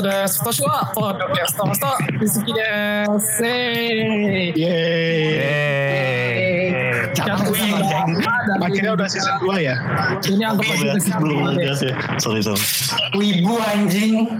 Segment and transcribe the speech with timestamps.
[0.00, 0.38] です。
[0.38, 1.96] 今年はポッドキャストの人、好
[2.46, 3.44] きです。
[3.44, 6.16] イェーイ Yeay.
[7.12, 9.76] Jatuh ada Akhirnya udah season 2 ya?
[10.24, 11.68] Ini anggap aja Belum, season belum dua deh.
[11.68, 11.92] ada sih.
[12.16, 12.64] Sorry, sorry.
[13.20, 14.32] Wibu anjing.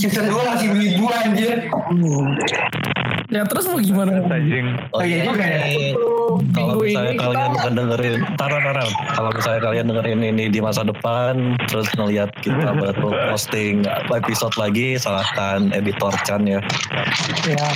[0.00, 1.68] Season 2 masih wibu anjir.
[3.28, 4.24] Ya terus mau gimana?
[4.24, 4.72] Anjing.
[4.96, 5.68] Oh iya juga ya.
[6.53, 8.91] Kalau misalnya ini kalian kita dengerin, taruh taruh.
[9.13, 14.95] Kalau misalnya kalian dengerin ini di masa depan, terus ngelihat kita baru posting episode lagi,
[14.97, 16.59] salahkan editor Chan ya.
[17.45, 17.67] ya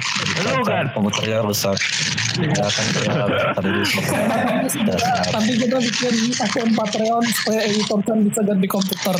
[0.64, 0.86] kan?
[0.94, 1.78] Komputernya rusak.
[2.38, 2.86] Ya kan
[3.58, 3.70] tadi
[5.34, 9.16] nanti kita bikin akun Patreon supaya editor kan bisa ganti komputer.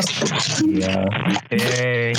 [0.70, 0.98] Iya.
[1.50, 2.14] Yeay.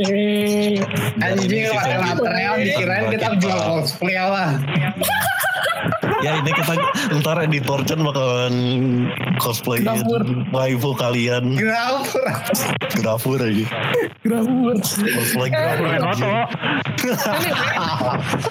[0.00, 0.80] Eh,
[1.20, 4.56] Anjing material dikirain kita jual cosplay lah.
[6.20, 6.74] Ya ini kita
[7.20, 8.54] ntar editor Chan bakalan
[9.40, 10.22] cosplay Grafur.
[10.52, 12.26] waifu kalian Grafur.
[13.00, 13.66] grafur aja.
[14.20, 14.76] Grafur.
[14.76, 15.88] Cosplay grafur.
[15.88, 16.44] Aja.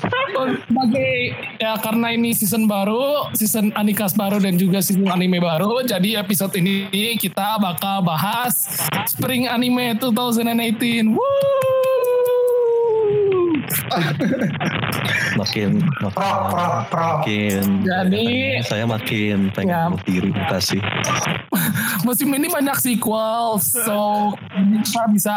[0.10, 0.42] foto.
[0.66, 1.14] sebagai
[1.60, 6.56] ya karena ini season baru, season Anikas baru dan juga season anime baru, jadi episode
[6.58, 6.88] ini
[7.20, 8.66] kita bakal bahas
[9.06, 11.12] Spring Anime 2018.
[11.12, 11.79] Woo!
[15.36, 17.08] Makin Pro, pro, pro.
[17.22, 19.82] makin Jadi- saya makin pengen Ya.
[19.88, 20.82] bunuh diri kasih
[22.06, 24.32] Musim ini banyak sequel, so
[24.86, 25.36] kita bisa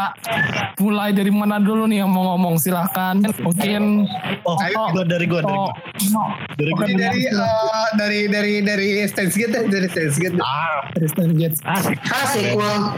[0.79, 3.19] mulai dari mana dulu nih yang mau ngomong silahkan.
[3.41, 4.05] Mungkin
[4.45, 6.25] oh Ayo, gua dari gua dari oh, gua.
[6.57, 10.37] dari gua Ini dari eh, dari dari dari Stance Gate ya, dari Stance Gate.
[10.39, 11.59] ah Kristen Gates.
[11.65, 11.99] Asik.
[12.05, 12.55] Asik.
[12.55, 12.93] Wah,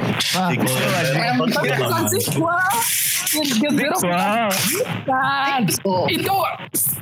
[0.51, 2.69] sequel tapi bukan sequel.
[3.35, 4.47] Zero Wow.
[4.47, 5.61] bukan.
[6.07, 6.37] Itu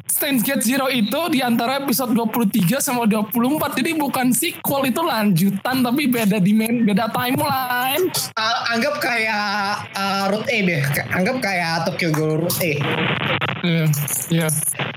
[0.08, 3.76] Steins Gate Zero itu di antara episode 23 sama 24.
[3.76, 8.06] Jadi bukan sequel itu lanjutan tapi beda dimen beda timeline.
[8.38, 10.82] Eh, anggap kayak eh, Route E deh.
[11.12, 12.72] Anggap kayak Tokyo Ghoul Route E.
[13.62, 13.86] Iya.
[14.30, 14.48] Iya.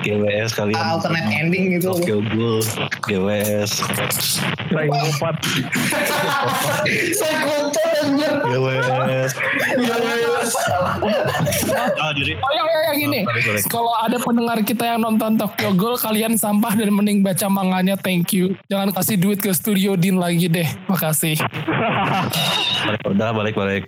[0.01, 1.93] GWS kalian Alternate ending gitu.
[1.97, 2.61] Tokyo Ghoul
[3.05, 3.71] GWS.
[7.15, 8.31] Saya konten anjir.
[8.45, 9.25] Iya, iya.
[11.99, 13.21] ah diri Oh yang, ini.
[13.27, 13.61] Sorry, sorry.
[13.67, 17.99] Kalau ada pendengar kita yang nonton Tokyo Ghoul, kalian sampah dan mending baca manganya.
[17.99, 18.55] Thank you.
[18.71, 20.67] Jangan kasih duit ke studio Din lagi deh.
[20.87, 21.35] Makasih.
[22.85, 23.83] balik udah balik balik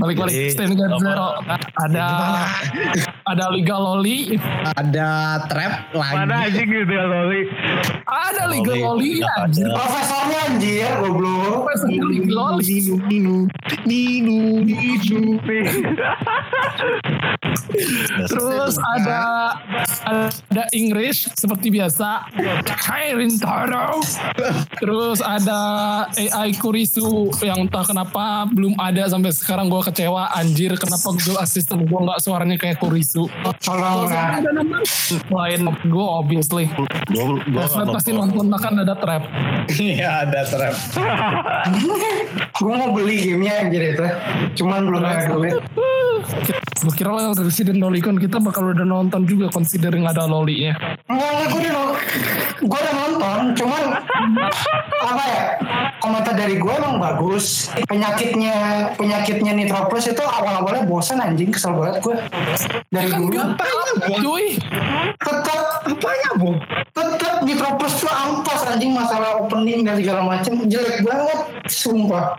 [0.00, 0.98] Balik-balik Gate apa?
[0.98, 1.28] Zero.
[1.76, 2.06] Ada
[3.28, 4.40] ada Liga Loli.
[4.74, 5.08] Ada
[5.46, 6.16] trap lagi.
[6.16, 7.42] Mana anjing gitu ya Loli.
[8.08, 8.88] Ada Liga Loli.
[8.88, 9.68] Loli anjir.
[9.68, 11.68] Profesornya anjir, goblok.
[11.68, 12.78] Profesor Liga Loli.
[13.08, 13.36] Ninu,
[13.84, 15.38] Ninu, Ninu.
[18.28, 19.20] Terus ada
[20.06, 22.28] ada English seperti biasa.
[22.68, 24.00] Hai Rintaro.
[24.78, 25.60] Terus ada
[26.14, 31.84] AI Kurisu yang entah kenapa belum ada sampai sekarang gue kecewa anjir kenapa Google Assistant
[31.84, 33.26] gue nggak suaranya kayak Kurisu.
[33.62, 34.38] Tolong lah.
[35.28, 36.66] Lain gue obviously.
[37.10, 38.48] nggak pasti nonton.
[38.48, 39.22] nonton akan ada trap.
[39.76, 40.74] Iya ada trap.
[42.58, 44.06] Gue mau beli gamenya anjir itu.
[44.60, 45.54] Cuman belum ada duit.
[46.78, 50.78] Gue kira lah Resident Lolicon kita bakal udah nonton juga considering ada lolinya.
[51.10, 51.98] Enggak, gue udah nonton.
[52.58, 53.82] Gue udah nonton, cuman
[55.02, 55.42] apa ya?
[55.98, 57.74] Komentar dari gue emang bagus.
[57.90, 58.54] Penyakitnya
[58.94, 62.16] penyakitnya Nitroplus itu awal-awalnya bosan anjing, kesel banget gue.
[62.94, 63.70] Dari Kan dulu gampang
[64.22, 64.46] cuy.
[65.18, 66.50] tetap Apanya bu?
[66.92, 71.38] tetap Nitroplus tuh ampas anjing masalah opening dan segala macem jelek banget,
[71.70, 72.34] sumpah.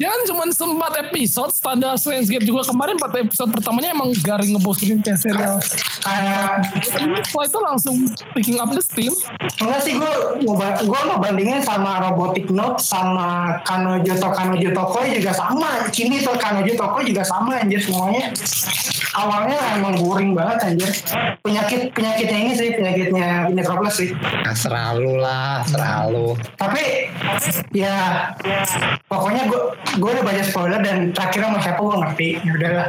[0.00, 5.22] Jangan cuma sempat episode standar Gate juga kemarin 4 episode pertamanya emang garing ngebosenin kayak
[5.22, 5.62] serial.
[6.02, 7.96] Kayak Setelah itu langsung
[8.34, 9.14] picking up the steam.
[9.62, 10.12] Enggak sih gue
[10.42, 15.86] gue mau bandingin sama Robotic Note sama Kanojo to Kanojo Tokoi juga sama.
[15.94, 18.34] Kini tuh Kanojo Tokoi juga sama anjir semuanya.
[19.14, 20.90] Awalnya emang boring banget anjir.
[21.46, 24.10] Penyakit penyakitnya ini sih penyakitnya Nitroplus sih.
[24.18, 26.34] Nah, selalu lah, selalu.
[26.58, 27.06] Tapi
[27.70, 28.34] ya
[29.06, 29.62] pokoknya gue
[29.94, 32.28] gue udah banyak spoiler dan terakhirnya sama siapa gue ngerti.
[32.42, 32.88] Ya udahlah.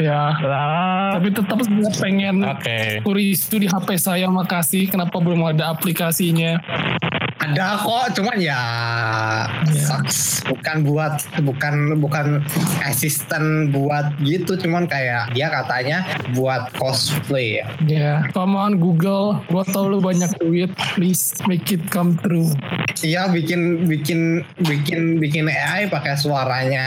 [0.00, 0.36] Ya.
[0.40, 1.18] Lah.
[1.18, 3.04] Tapi tetap gue pengen Oke.
[3.04, 4.88] Kurisu di HP saya makasih.
[4.88, 6.60] Kenapa belum ada aplikasinya?
[7.42, 8.62] Ada kok, cuman ya
[9.74, 10.46] sucks.
[10.46, 12.38] bukan buat bukan bukan
[12.86, 16.06] asisten buat gitu, cuman kayak dia katanya
[16.38, 17.66] buat cosplay ya.
[17.82, 19.42] Ya, come on Google.
[19.50, 20.70] Gue tau lu banyak duit.
[20.94, 22.46] Please make it come true.
[23.02, 26.86] Iya bikin bikin bikin bikin AI pakai suaranya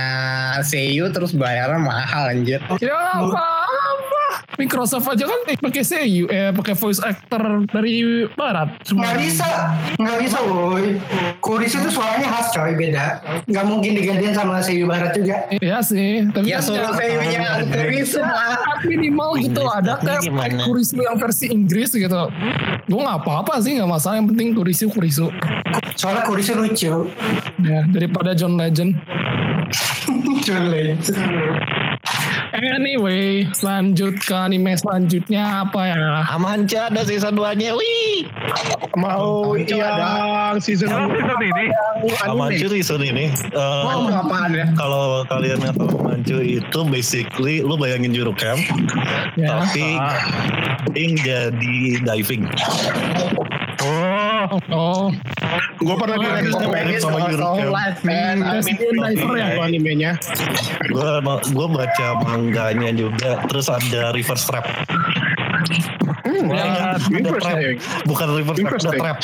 [0.63, 2.63] Seiyu terus bayarnya mahal anjir.
[2.79, 3.43] Ya apa?
[3.75, 4.23] apa?
[4.55, 8.71] Microsoft aja kan pakai seiyuu, eh pakai voice actor dari barat.
[8.87, 9.11] Semua.
[9.11, 9.49] Nggak bisa,
[9.99, 10.95] nggak bisa woi.
[11.43, 13.19] Kuris itu suaranya khas coy, beda.
[13.51, 15.43] Nggak mungkin digantiin sama Seiyu Barat juga.
[15.59, 18.79] Iya sih, tapi Ya kan suruh seiyunya Kurisu lah.
[18.87, 20.23] minimal gitu ada kayak?
[20.63, 22.21] Kurisu yang versi Inggris gitu.
[22.87, 25.27] Gue nggak apa-apa sih nggak masalah yang penting Kurisu Kurisu.
[25.99, 26.93] Soalnya Kuris itu lucu.
[27.59, 28.95] Ya daripada John Legend.
[30.45, 31.01] Culik.
[32.55, 35.95] Anyway, lanjut ke anime selanjutnya apa ya?
[36.29, 37.75] Amanca ada season 2-nya.
[37.75, 38.31] Wih.
[38.95, 41.65] Mau yang season Kalau season ini
[42.23, 43.25] Amancu season ini.
[43.51, 44.65] eh, Oh, apaan ya?
[44.73, 48.63] kalau kalian nggak tahu Amancu itu basically lu bayangin Juru Camp
[49.35, 49.59] Ya.
[49.59, 49.99] tapi
[50.95, 52.47] Ing jadi diving.
[53.85, 55.05] Oh, Oh,
[55.77, 57.69] gue pernah Oh, lihat sama Camp.
[57.69, 58.41] life man.
[58.41, 59.47] I mean, diver ya.
[59.61, 60.11] animenya.
[60.89, 61.09] Gue
[61.45, 63.41] gue baca mangganya juga.
[63.45, 64.65] Terus ada reverse trap.
[66.25, 67.13] Hmm, Ada trap.
[67.13, 67.75] interesting.
[68.05, 69.17] Bukan reverse trap, ada trap.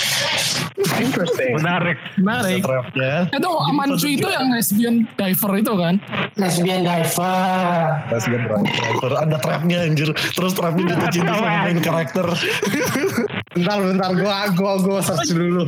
[0.91, 1.51] Interesting.
[1.57, 1.97] menarik.
[2.17, 2.61] menarik.
[2.61, 3.13] Ada trapnya.
[3.31, 5.93] Itu Amancu itu yang lesbian diver itu kan?
[6.37, 7.85] Lesbian diver.
[8.09, 9.11] Lesbian driver.
[9.17, 10.09] Ada trapnya anjir.
[10.13, 12.27] Terus trapnya jatuh cinta sama main karakter.
[13.51, 15.67] bentar bentar gua gua gua search dulu.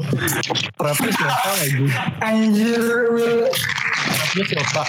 [0.79, 1.85] Trapnya siapa lagi?
[2.23, 3.47] Anjir, Will.
[4.07, 4.83] Trapnya siapa?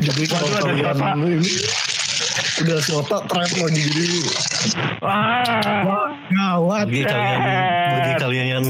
[0.00, 1.06] Jadi kalau kalian siapa?
[1.18, 1.52] ini
[2.60, 4.06] udah siapa trap lagi jadi
[5.00, 6.84] Wah, Gawat.
[6.92, 7.40] bagi kalian
[7.88, 8.66] bagi kalian yang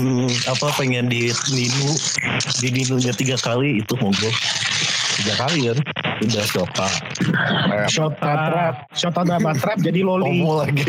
[0.46, 1.90] apa pengen di Ninu
[2.62, 4.30] di Ninunya tiga kali itu monggo
[5.18, 5.78] tiga kali kan
[6.20, 6.86] udah siapa
[7.88, 8.74] Shota trap.
[8.92, 10.40] Shota dapat trap jadi loli.
[10.40, 10.84] Homo lagi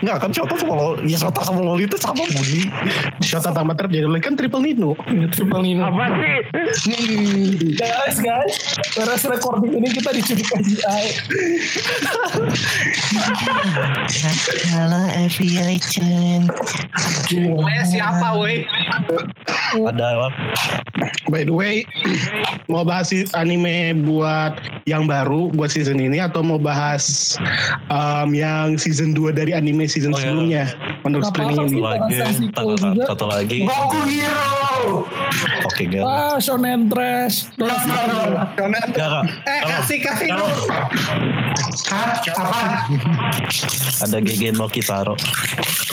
[0.00, 2.70] nggak kan Shota sama Loli ya Shota sama Loli itu sama bunyi
[3.20, 4.94] Shota tambah trap jadi loli kan triple nino.
[5.34, 5.90] Triple Nino.
[5.90, 6.36] apa sih?
[7.76, 8.54] Guys, guys,
[8.94, 11.04] beres recording ini kita diculik FBI.
[14.76, 16.46] halo FBI Chen
[17.88, 18.66] siapa woi?
[19.86, 20.28] ada apa
[21.30, 21.86] By the way,
[22.66, 27.36] mau bahas anime buat yang baru buat season ini atau mau bahas
[27.86, 30.22] um, yang season 2 dari anime season Oh, iya.
[30.24, 30.64] sebelumnya
[31.02, 31.80] untuk streaming apa-apa ini?
[31.80, 32.14] lagi
[33.02, 34.50] Satu lagi Goku Hero.
[35.64, 37.46] oke girl Ah, shonen trash.
[37.52, 37.70] Shonen.
[38.50, 39.24] Nggak, Kak.
[39.44, 40.64] Eh Kalau- kasih kasih dulu.
[41.86, 42.14] Hah?
[42.20, 42.70] Apaan?
[44.00, 45.14] ada Gegen no Kitaro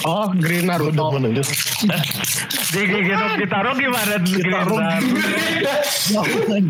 [0.03, 1.11] Oh, Green Naruto.
[2.67, 4.15] Jadi gitu kita taruh gimana?
[4.17, 4.59] Kita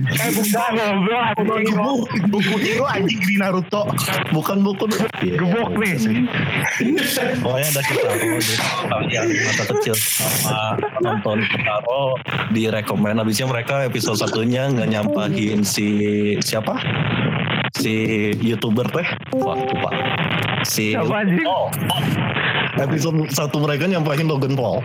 [0.09, 1.25] Eh bukan goblok.
[1.88, 3.88] Buku, buku Hero anjing Green Naruto.
[4.36, 4.86] bukan buku
[5.24, 5.95] Iya, Gebuk nih.
[7.39, 8.07] Pokoknya ada gitu.
[8.92, 12.19] Kalian masa kecil sama nonton Kitaro
[12.51, 13.24] direkomend.
[13.24, 15.88] Habisnya mereka episode satunya nggak nyampahin si
[16.44, 16.75] siapa?
[17.80, 17.94] Si
[18.44, 19.07] youtuber teh,
[19.38, 19.90] wah lupa.
[20.68, 21.45] Si Siapa anjing?
[21.48, 21.69] Oh,
[22.83, 24.83] episode satu mereka nyampahin Logan Paul.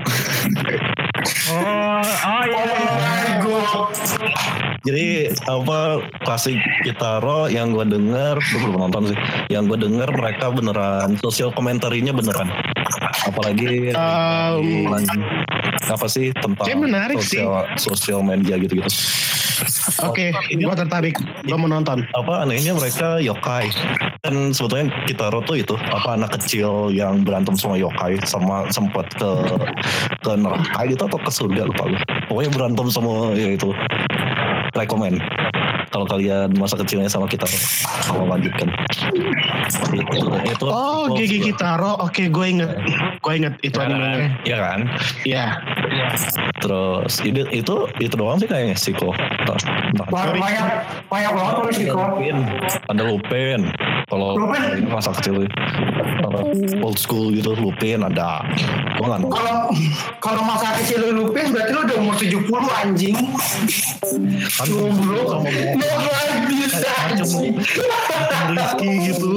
[1.50, 2.62] Oh, oh iya.
[4.82, 9.18] Jadi apa klasik Kitaro yang gue denger, gue belum nonton sih.
[9.50, 12.50] Yang gue denger mereka beneran sosial komentarinya beneran.
[13.26, 14.90] Apalagi Um,
[15.88, 17.40] apa sih tentang menarik sih.
[17.40, 18.88] sosial sosial media gitu-gitu.
[20.02, 21.14] Oke, gua tertarik.
[21.46, 22.02] Gua mau nonton.
[22.18, 23.70] Apa anehnya mereka yokai.
[24.22, 29.30] Kan sebetulnya Kitaro tuh itu apa anak kecil yang berantem sama yokai sama sempat ke
[30.22, 32.00] ke neraka gitu atau ke surga lupa gue.
[32.26, 33.70] Pokoknya berantem sama ya itu.
[34.72, 35.20] Rekomen.
[35.92, 37.44] Kalau kalian masa kecilnya sama kita
[38.08, 38.72] kalau lanjutkan.
[39.92, 42.00] Itu, itu Oh, Gigi Kitaro.
[42.00, 42.72] Oke, gue inget.
[43.20, 44.32] Gue inget itu animenya.
[44.48, 44.80] Iya kan?
[45.28, 45.46] Iya.
[46.64, 49.12] Terus itu itu itu doang sih kayaknya Siko.
[50.08, 50.32] Banyak,
[51.12, 51.92] banyak, banget tuh.
[51.92, 52.36] Lupin,
[52.88, 53.60] ada Lupin.
[54.08, 54.36] Kalau
[54.88, 55.44] masa kecil
[56.82, 58.44] old school gitu Lupin ada.
[58.98, 59.30] Nggak nonton.
[59.32, 59.56] Kalau
[60.20, 63.16] kalau masa kecil lu lupin berarti lu udah umur 70 anjing.
[64.58, 65.36] Kan gua.
[65.42, 67.54] Nggak bisa anjing.
[68.52, 69.32] Rizky gitu.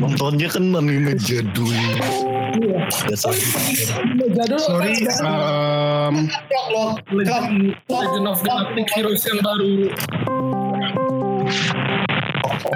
[0.00, 1.74] Nontonnya kan anime jadul.
[3.06, 3.28] Biasa.
[4.34, 5.06] Jadul Sorry.
[5.22, 6.26] Um,
[7.14, 9.90] Legend, Legend of Galactic Heroes yang baru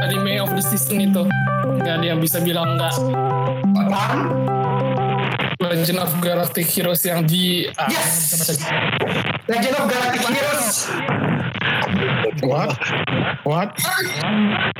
[0.01, 1.23] anime of the season itu
[1.81, 2.95] nggak ada yang bisa bilang nggak
[3.75, 4.21] Apaan?
[5.65, 8.53] Legend of Galactic Heroes yang di ah, Yes!
[9.49, 10.69] Legend of Galactic Heroes.
[12.45, 12.71] what?
[13.45, 13.69] What?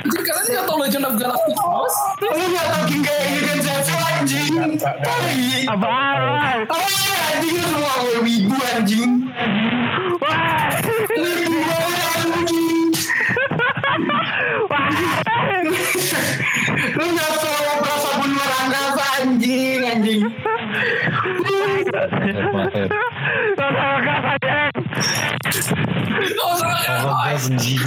[0.05, 3.93] Jadi kalian nggak tahu Legend of Galactic Heroes Lu nggak tau King Gaya Yugen Sensu
[3.97, 4.53] anjing.
[5.65, 6.57] Apaan?
[6.69, 6.87] Apa
[7.33, 9.11] anjing lu semua wibu anjing.
[10.21, 11.54] Wah.
[16.95, 20.21] Lu nggak tahu berasa bunuh angkasa anjing anjing.
[27.25, 27.81] Anjing.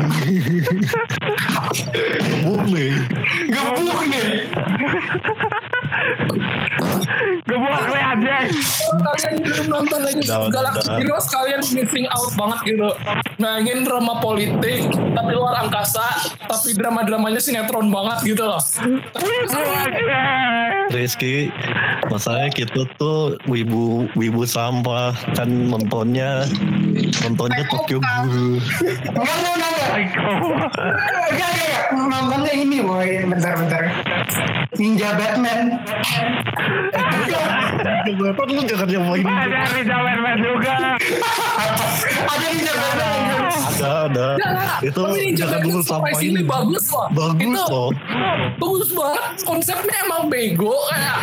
[2.19, 2.95] Gebuk nih.
[3.49, 4.29] Gebuk nih.
[7.49, 8.47] Gebuk nih Jack.
[8.99, 10.91] kalian belum nonton lagi Galaxy.
[11.01, 12.89] Heroes kalian missing out banget gitu
[13.39, 16.03] nangin drama politik tapi luar angkasa
[16.51, 18.59] tapi drama-dramanya sinetron banget gitu loh
[20.89, 21.53] Rizky,
[22.09, 26.49] masalahnya kita tuh wibu wibu sampah kan nontonnya
[27.21, 28.57] nontonnya Tokyo Ghoul.
[31.93, 33.29] Nontonnya ini boy.
[34.69, 35.59] Bentar bentar.
[38.05, 38.41] Ninja Batman.
[38.49, 39.25] Lu jangan nyobain?
[39.25, 40.73] Ada Ninja Batman juga.
[42.29, 43.17] Ada Ninja Batman.
[43.79, 44.27] Ada ada.
[44.85, 46.21] Itu Ninja jangan Batman dulu sampain.
[46.21, 47.89] ini bagus loh Bagus loh.
[48.59, 51.17] bagus banget konsepnya emang bego kayak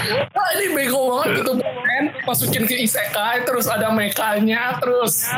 [0.56, 5.30] ini bego banget gitu kan masukin ke isekai terus ada mekanya terus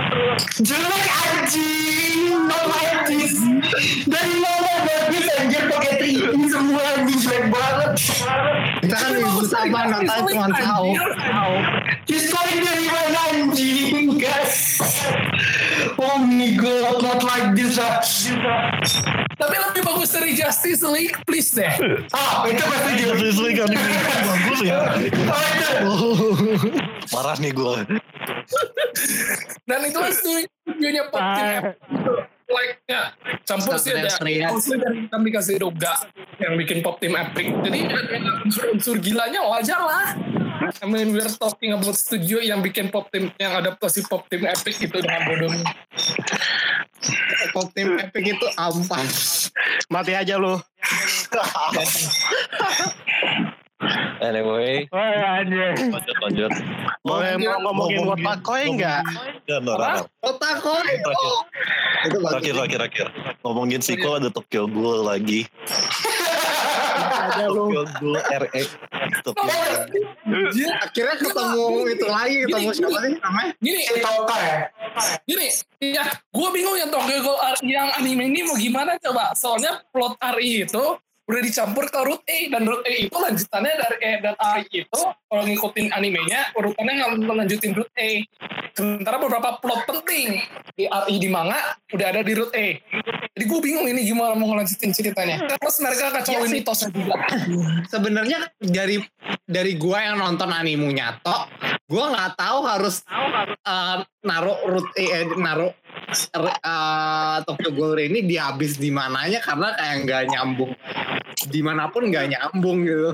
[0.57, 2.47] Jelek anjing.
[2.47, 3.35] Not like this.
[4.07, 4.56] Dari mana
[9.67, 10.87] sama nonton cuma tahu.
[12.07, 14.79] History dari mana anjing guys.
[15.97, 18.01] Oh my god, not like this ah.
[19.37, 21.69] tapi lebih bagus dari Justice League please deh
[22.09, 22.91] Ah, itu pasti.
[23.01, 23.77] Justice League itu
[24.33, 24.79] bagus ya.
[25.85, 26.69] Oh, itu.
[27.13, 27.75] Marah nih gue.
[29.67, 31.21] dan itu kan studionya Pop
[32.47, 33.11] Team like ya
[33.43, 35.93] campur sih ada dan Mostly dari kami dikasih Roga
[36.39, 37.43] yang bikin Pop Team Epic.
[37.43, 40.15] Jadi ada unsur-unsur gilanya wajar lah.
[40.67, 44.79] I mean we're talking about studio yang bikin Pop Team yang adaptasi Pop Team Epic
[44.79, 45.67] itu dengan bodohnya
[47.51, 49.51] Pop Team Epic itu ampas.
[49.91, 50.55] Mati aja lu.
[54.17, 55.93] Anyway, Oh anjing.
[55.93, 56.51] lanjut lanjut.
[57.05, 59.01] Boleh mau ngomongin Wotakoi nggak?
[59.45, 60.01] Ya, no, no, no.
[60.25, 60.97] Otakoi.
[62.09, 63.07] Terakhir, terakhir, terakhir.
[63.45, 65.45] Ngomongin Siko ada Tokyo Ghoul lagi.
[67.37, 68.63] Tokyo Ghoul RE.
[69.21, 70.73] Tokyo Ghoul.
[70.81, 73.51] Akhirnya ketemu itu lagi, ketemu siapa sih namanya?
[73.61, 74.57] gini Si Toka ya.
[75.29, 75.47] gini
[75.93, 77.37] ya gue bingung yang Tokyo Ghoul
[77.69, 80.85] yang anime ini mau gimana coba soalnya plot RI itu
[81.27, 85.01] udah dicampur ke root A dan root A itu lanjutannya dari E dan A itu
[85.27, 88.23] kalau ngikutin animenya urutannya nggak melanjutin root A.
[88.71, 90.39] Sementara beberapa plot penting
[90.77, 92.79] di RI di manga udah ada di root A.
[93.37, 95.45] Jadi gue bingung ini gimana mau ngelanjutin ceritanya.
[95.45, 97.21] Terus mereka kacauin mitosnya juga
[97.91, 98.97] Sebenarnya dari
[99.47, 101.47] dari gua yang nonton animunya tok,
[101.87, 103.03] gua nggak tahu harus
[103.63, 105.71] uh, naruh root eh, naruh
[106.63, 110.71] uh, Tokyo Ghoul ini di habis di mananya karena kayak nggak nyambung
[111.47, 113.11] di mana pun nggak nyambung gitu.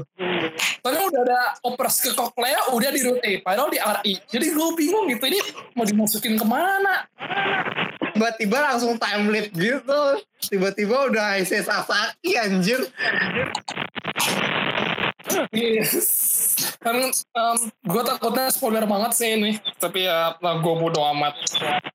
[0.83, 5.05] Soalnya udah ada operas ke Koklea udah di A padahal di RI jadi gue bingung
[5.09, 5.39] gitu ini
[5.75, 7.07] mau dimasukin ke mana
[8.13, 10.01] Tiba-tiba langsung time leap gitu.
[10.53, 12.85] Tiba-tiba udah Heisei Sasaki anjir.
[15.49, 16.77] Yes.
[16.77, 17.57] Kan um,
[17.89, 19.57] gue takutnya spoiler banget sih ini.
[19.81, 21.41] Tapi ya gue bodo amat.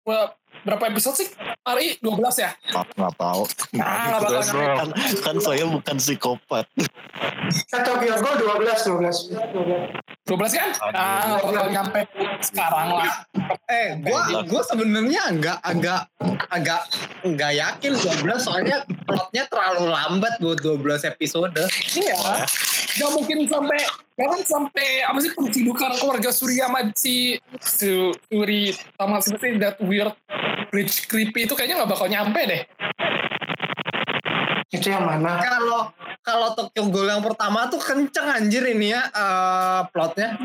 [0.02, 0.35] Gua,
[0.67, 1.29] berapa episode sih?
[1.62, 2.50] Hari 12 ya?
[2.73, 3.43] Nggak nggak tahu.
[3.79, 4.65] Ah, nggak bakal nyampe.
[4.79, 4.88] kan,
[5.23, 6.67] kan saya bukan psikopat.
[7.69, 10.08] Kan Tokyo Ghoul 12 12.
[10.29, 10.71] 12 kan?
[10.93, 12.01] Ah, nggak bakal nyampe
[12.45, 13.13] sekarang lah.
[13.73, 16.01] Eh, gua gua sebenarnya agak agak
[16.53, 16.83] agak
[17.25, 21.57] nggak yakin 12 soalnya plotnya terlalu lambat buat 12 episode.
[21.97, 22.45] Iya.
[22.99, 23.81] Gak mungkin sampai
[24.19, 26.67] Kan sampai apa sih pencidukan keluarga Surya
[26.99, 30.11] si Su- Suri sama seperti that weird
[30.75, 32.63] bridge creepy itu kayaknya nggak bakal nyampe deh.
[34.69, 35.41] Itu yang mana?
[35.41, 35.81] Kalau
[36.21, 40.37] kalau Tokyo Ghoul yang pertama tuh kenceng anjir ini ya eh, plotnya.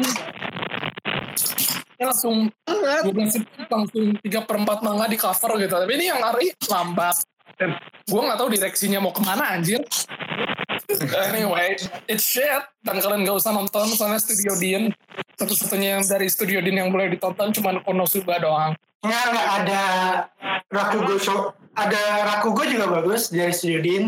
[1.99, 2.47] Ini langsung
[2.83, 3.03] Banget.
[3.15, 5.75] 12 episode langsung 3 per 4 manga di cover gitu.
[5.75, 7.15] Tapi ini yang hari lambat.
[7.55, 7.75] Dan
[8.07, 9.79] gue nggak tahu direksinya mau ke mana anjir.
[11.31, 11.79] anyway,
[12.11, 12.63] it's shit.
[12.83, 14.83] Dan kalian gak usah nonton soalnya Studio Din.
[15.39, 18.75] Satu-satunya yang dari Studio Din yang boleh ditonton cuma Konosuba doang.
[19.03, 19.81] Nggak, nggak ada
[20.71, 21.51] Rakugo show.
[21.75, 24.03] Ada Rakugo juga bagus dari Studio Din.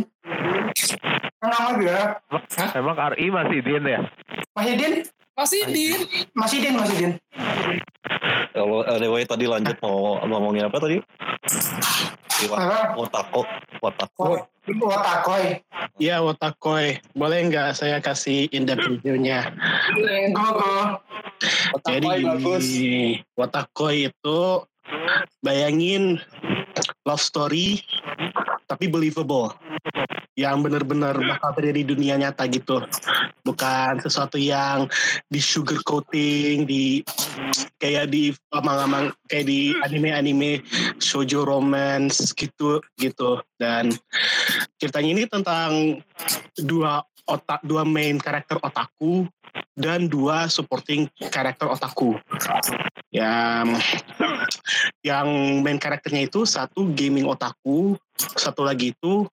[1.44, 2.00] Nama gue.
[2.72, 4.02] Emang RI masih Din ya?
[4.56, 4.94] Masih Din?
[5.36, 6.00] Masih Din.
[6.32, 7.12] Masih Din, masih Din.
[8.56, 11.04] Kalau anyway tadi lanjut mau ngomongin apa tadi?
[12.48, 12.96] Apa?
[12.96, 13.44] Wotako,
[13.84, 14.48] Wotako.
[14.66, 15.62] Watakoi.
[16.02, 16.98] Iya Wotakoi.
[17.14, 19.54] Boleh nggak saya kasih in-depth review-nya?
[20.34, 20.76] Go, go.
[21.86, 22.66] Jadi bagus.
[23.38, 24.40] Watakoi itu
[25.42, 26.20] bayangin
[27.06, 27.82] love story
[28.66, 29.54] tapi believable.
[30.36, 32.84] Yang benar-benar bakal terjadi di dunia nyata gitu.
[33.48, 34.92] Bukan sesuatu yang
[35.32, 37.00] di sugar coating di
[37.80, 40.60] kayak di amang-amang kayak di anime-anime
[41.00, 43.40] shoujo romance gitu gitu.
[43.56, 43.96] Dan
[44.76, 46.04] ceritanya ini tentang
[46.60, 49.26] dua otak dua main karakter otaku
[49.76, 52.18] dan dua supporting karakter otaku.
[53.10, 53.82] Yang
[55.08, 55.28] yang
[55.66, 59.28] main karakternya itu satu gaming otaku satu lagi itu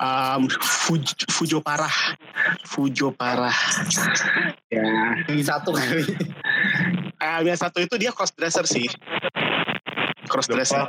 [0.00, 1.92] um, Fuj, Fujo parah.
[2.64, 3.54] Fujo parah.
[4.72, 4.84] Ya.
[5.28, 6.08] Ini satu kali.
[7.20, 8.88] um, yang satu itu dia cross dresser sih.
[10.24, 10.88] Cross dresser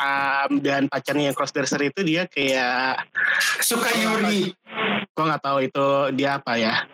[0.00, 3.04] um, dan pacarnya yang cross dresser itu dia kayak
[3.60, 4.52] Suka Yuri.
[5.16, 6.84] gue nggak tahu itu dia apa ya.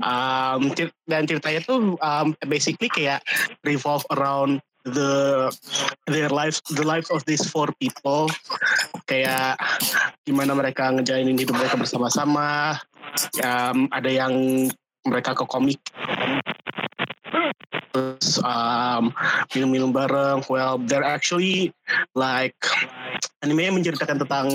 [0.00, 3.20] Um, cer- dan ceritanya tuh um, basically kayak
[3.60, 5.52] revolve around the
[6.08, 8.32] their lives the lives of these four people.
[9.04, 9.60] Kayak
[10.24, 12.80] gimana mereka ngejalanin hidup mereka bersama-sama.
[13.44, 14.32] Um, ada yang
[15.04, 15.80] mereka ke komik
[17.92, 19.12] terus um,
[19.52, 20.44] minum-minum bareng.
[20.48, 21.72] Well they're actually
[22.16, 22.56] like
[23.44, 24.48] anime menceritakan tentang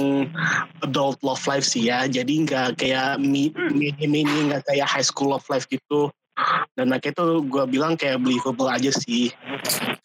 [0.81, 2.09] adult love life sih ya.
[2.09, 6.09] Jadi nggak kayak mi mi ini nggak kayak high school love life gitu.
[6.73, 9.29] Dan makanya itu gue bilang kayak believable aja sih.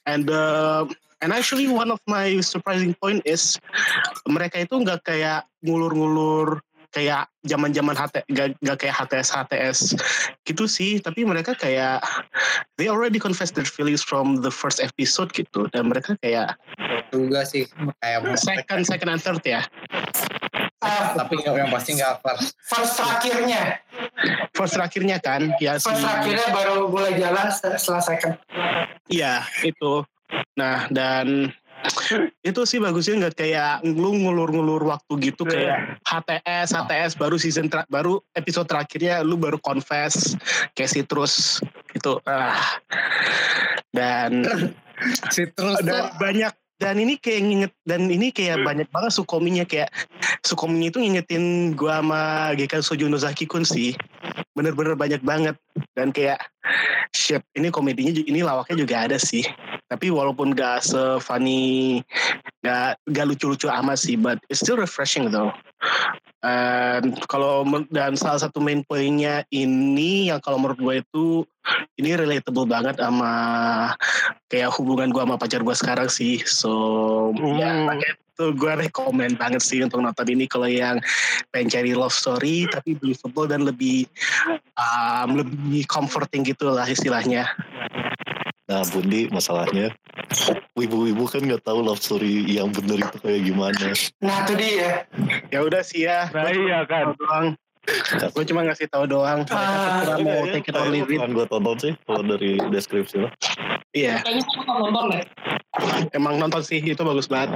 [0.05, 0.85] And uh,
[1.25, 3.57] and actually one of my surprising point is
[4.29, 9.79] mereka itu nggak kayak ngulur-ngulur kayak zaman-zaman HT gak, gak kayak HTS HTS
[10.49, 12.01] gitu sih tapi mereka kayak
[12.81, 16.57] they already confessed their feelings from the first episode gitu dan mereka kayak
[17.13, 17.69] Juga sih
[18.01, 19.61] kayak second second and third ya
[20.79, 22.55] Ah, tapi nggak yang pasti nggak first.
[22.63, 23.83] first terakhirnya.
[24.55, 28.39] first terakhirnya kan ya si First terakhirnya baru mulai jalan setelah second.
[29.11, 30.07] iya itu
[30.55, 31.51] nah dan
[32.43, 37.87] itu sih bagusnya nggak kayak lu ngulur-ngulur waktu gitu kayak HTS HTS baru season ter-
[37.93, 40.35] baru episode terakhirnya lu baru confess
[40.75, 41.63] kayak si terus
[41.95, 42.19] gitu.
[42.27, 42.59] Ah.
[43.93, 44.45] Dan
[45.31, 49.91] Citrus dan tuh banyak dan ini kayak nginget dan ini kayak banyak banget sukominya kayak
[50.47, 52.23] sukominya itu ngingetin gua sama
[52.55, 53.99] Gekan Sojo Nozaki kun sih.
[54.55, 55.59] Bener-bener banyak banget.
[55.95, 56.39] Dan kayak
[57.11, 59.43] shit ini komedinya ini lawaknya juga ada sih.
[59.89, 62.05] Tapi walaupun gak se-funny
[62.61, 65.49] gak, gak lucu-lucu amat sih but it's still refreshing though
[66.39, 71.27] And kalau dan salah satu main poinnya ini yang kalau menurut gue itu
[71.99, 73.33] ini relatable banget sama
[74.47, 77.91] kayak hubungan gue sama pacar gue sekarang sih so ya Hmm.
[77.91, 81.03] makanya itu gue rekomend banget sih untuk nonton ini kalau yang
[81.51, 84.07] pengen cari love story tapi believable dan lebih
[84.79, 87.51] um, lebih comforting gitu lah istilahnya
[88.69, 89.97] Nah Bundi masalahnya
[90.77, 93.97] Wibu-wibu kan nggak tahu love story yang bener itu kayak gimana.
[94.23, 95.09] Nah itu dia.
[95.49, 97.17] ya udah sih ya Nah iya kan.
[97.17, 97.57] doang
[98.35, 101.47] gue cuma ngasih tahu doang Ah, terserah mau take it or leave it Kan gue
[101.47, 103.29] tonton sih kalau dari deskripsi lo.
[103.91, 105.25] iya Kayaknya aku nonton deh.
[106.13, 107.55] emang nonton sih itu bagus banget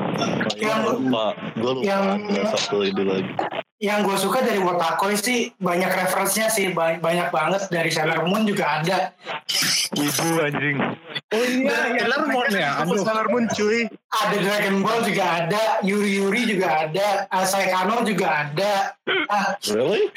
[0.57, 3.33] Yang- lupa, gue lupa yang- ada satu ide lagi.
[3.77, 8.47] Yang gue suka dari Wotakoi sih banyak referensinya sih ba- banyak banget dari Sailor Moon
[8.47, 9.11] juga ada.
[9.93, 10.79] Ibu anjing.
[11.29, 16.11] oh iya Sailor Moon ya aduh Sailor Moon cuy Ada Dragon Ball juga ada, Yuri
[16.15, 18.95] Yuri juga ada, Asai Kano juga ada.
[19.27, 20.13] Ah, Really?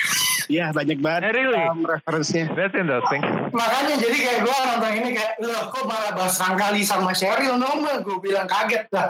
[0.45, 1.63] Iya banyak banget Eh, really?
[1.63, 3.21] um, referensinya That's interesting.
[3.49, 7.81] makanya jadi kayak gue nonton ini kayak loh kok malah bahas Rangkali sama Cheryl dong
[7.81, 9.09] gue bilang kaget lah.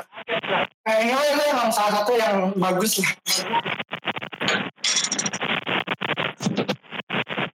[0.81, 3.11] Kayaknya itu emang salah satu yang bagus lah.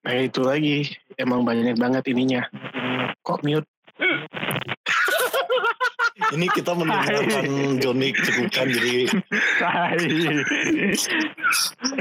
[0.02, 0.78] nah itu lagi
[1.16, 2.44] emang banyak banget ininya
[3.22, 3.64] kok mute
[6.32, 8.98] Ini kita mendengarkan Johnny cekukan jadi.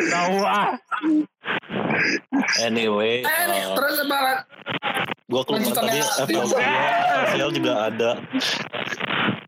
[0.06, 0.78] Tahu ah.
[2.62, 3.26] anyway.
[3.26, 4.38] Eh nih uh, terus banget.
[5.30, 5.98] Gue keluar tadi.
[5.98, 6.46] FLCL,
[7.26, 8.10] FLCL juga ada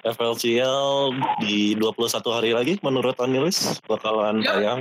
[0.03, 4.59] FLCL di 21 hari lagi menurut Anilis bakalan Ya.
[4.59, 4.81] tayang.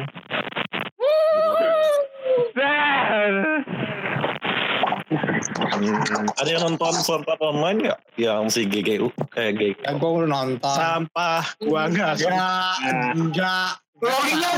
[5.12, 8.00] Hmm, ada yang nonton Sword Art Online nggak?
[8.16, 9.84] Yang si GGU kayak GGU.
[9.84, 12.32] ya gue udah nonton sampah gua nggak ya
[13.12, 14.50] enggak Loginya,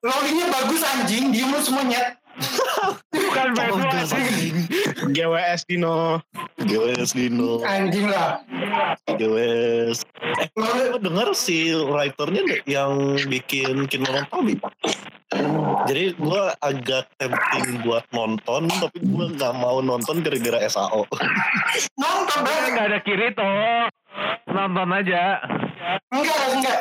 [0.00, 2.16] loginya bagus anjing, diem lu semuanya.
[3.12, 4.56] Bukan bego anjing.
[5.12, 6.24] GWS Dino
[6.64, 8.40] GWS Dino, Anjing lah.
[9.04, 10.04] GWS.
[10.40, 14.56] Eh, gue denger si writernya deh yang bikin Kingdom Tabi.
[15.86, 21.06] Jadi gue agak tempting buat nonton, tapi gue nggak mau nonton gara-gara SAO.
[21.94, 22.62] Nonton dong.
[22.74, 23.46] Nggak ada Kirito.
[24.50, 25.38] Nonton aja.
[26.10, 26.78] Enggak, enggak.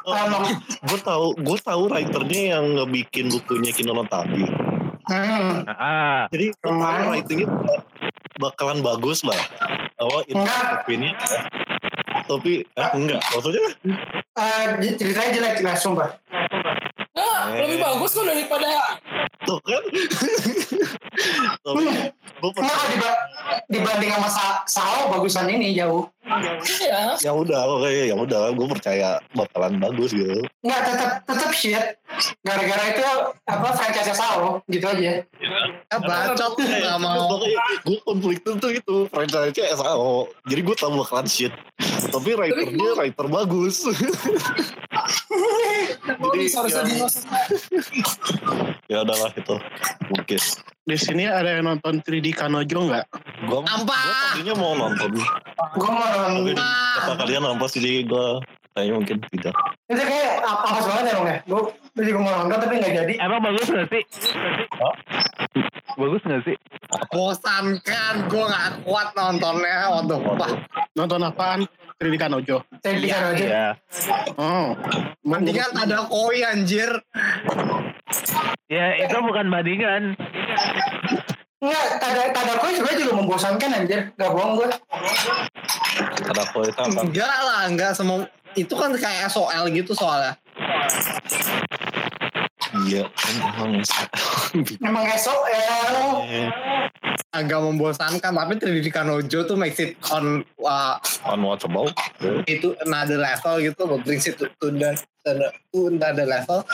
[0.00, 0.40] Kalau
[0.86, 4.46] gue tahu gue tahu writernya yang ngebikin bukunya Kinonotabi.
[5.10, 7.48] hmm, Ah, Jadi gue tahu writingnya
[8.38, 9.38] bakalan bagus lah.
[9.98, 10.86] Awal itu Enggak.
[10.86, 11.10] opini.
[12.28, 13.62] Tapi eh, enggak, maksudnya
[14.38, 16.10] eh, ceritanya jelek jelas sumpah.
[17.18, 18.68] Nah, lebih bagus kok daripada
[19.42, 19.82] tuh kan.
[21.66, 21.82] Gue
[22.88, 23.18] diba-
[23.66, 26.06] dibanding sama Sa- Sao bagusan ini jauh.
[26.84, 27.02] Ya.
[27.18, 30.44] ya udah oke ya udah gue percaya bakalan bagus gitu.
[30.62, 31.84] Enggak tetap tetap shit.
[32.42, 33.04] Gara-gara itu
[33.46, 35.22] apa franchise Sao gitu aja.
[35.24, 37.40] Ya bacot tuh gak mau.
[37.84, 40.28] gue konflik tuh itu franchise-nya SAO.
[40.48, 41.52] Jadi gue tahu bakalan shit.
[42.08, 43.84] Tapi writernya writer bagus.
[46.18, 47.06] Jadi, ya.
[48.88, 49.56] ya udahlah itu
[50.10, 50.42] mungkin.
[50.88, 53.04] Di sini ada yang nonton 3D Kanojo nggak?
[53.44, 54.32] Gue Apa?
[54.32, 55.20] tadinya mau nonton.
[55.76, 56.56] Gue mau nonton.
[56.56, 58.26] kata kalian apa sih jadi gue
[58.72, 59.54] kayaknya mungkin tidak.
[59.84, 61.38] Itu kayak apa banget ya bang ya.
[61.44, 63.14] Gue juga mau nonton tapi nggak jadi.
[63.20, 64.02] emang bagus gak sih?
[66.00, 66.56] Bagus gak sih?
[67.12, 69.92] Bosankan, gue gak kuat nontonnya.
[69.92, 70.52] Waduh, wah.
[70.96, 71.68] Nonton apaan?
[72.00, 72.64] 3D Kanojo.
[72.80, 73.44] Saya bisa aja.
[73.44, 73.68] Ya.
[74.40, 74.72] Oh.
[75.20, 76.96] Mendingan ada koi anjir.
[78.72, 80.16] Ya itu bukan bandingan.
[81.58, 84.00] Enggak, tada Tadako sebenarnya juga membosankan anjir.
[84.14, 84.68] Gak bohong gue.
[86.30, 87.00] Ada apa itu apa?
[87.02, 88.30] Enggak lah, enggak semua.
[88.54, 90.38] Itu kan kayak SOL gitu soalnya.
[92.86, 93.80] Iya, emang
[94.84, 95.66] Emang esok ya.
[97.28, 100.96] Agak membosankan, tapi 3D Kanojo tuh makes it on uh,
[101.28, 101.92] unwatchable.
[102.48, 104.96] itu another level gitu, brings it to, to the
[105.28, 106.64] to the- to another level,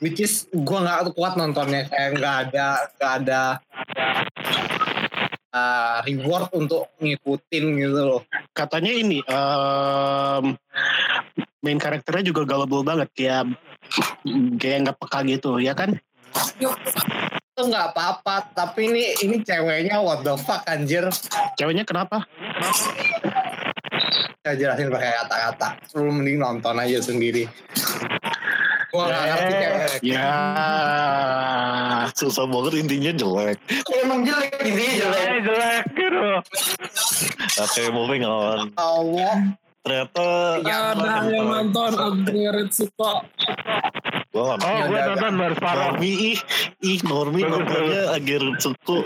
[0.00, 3.42] which is gue nggak kuat nontonnya, kayak nggak ada nggak ada
[5.52, 8.20] uh, reward untuk ngikutin gitu loh.
[8.56, 10.56] Katanya ini em,
[11.60, 13.44] main karakternya juga gullible banget kayak
[14.56, 16.00] kayak nggak peka gitu ya kan?
[17.62, 21.06] Itu nggak apa-apa, tapi ini ini ceweknya what the fuck anjir.
[21.54, 22.26] Ceweknya kenapa?
[24.42, 25.78] Saya jelasin pakai kata-kata.
[25.94, 27.46] Lu mending nonton aja sendiri.
[28.90, 29.90] Gua nggak ngerti cewek.
[30.02, 30.26] Ya.
[32.18, 33.58] Susah banget intinya jelek.
[33.94, 35.22] Emang jelek intinya jelek.
[35.22, 36.30] Eh jelek gitu.
[37.62, 38.74] Oke, moving on.
[38.74, 39.54] Allah.
[39.86, 40.26] Ternyata
[40.66, 43.22] Ada yang nonton Agrerit Suko.
[44.32, 45.82] Gua nggak Oh gue nonton baru separuh.
[45.92, 46.38] Normi ih,
[46.80, 48.98] ih Normi Bagus, nontonnya akhir suku.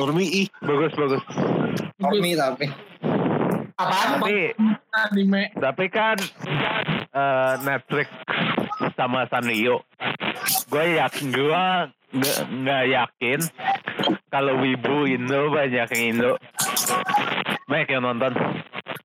[0.00, 1.22] Normi ih, Bagus bagus.
[2.00, 2.66] Tommy tapi.
[3.76, 4.08] Apaan?
[4.20, 4.36] Tapi
[4.92, 5.42] Anime.
[5.56, 6.16] tapi kan
[7.12, 8.08] eh, Netflix
[8.96, 9.84] sama Sanrio.
[10.72, 11.64] Gue yakin gue
[12.64, 13.40] nggak yakin
[14.32, 16.32] kalau Wibu Indo banyak yang Indo.
[17.68, 18.32] Banyak yang nonton.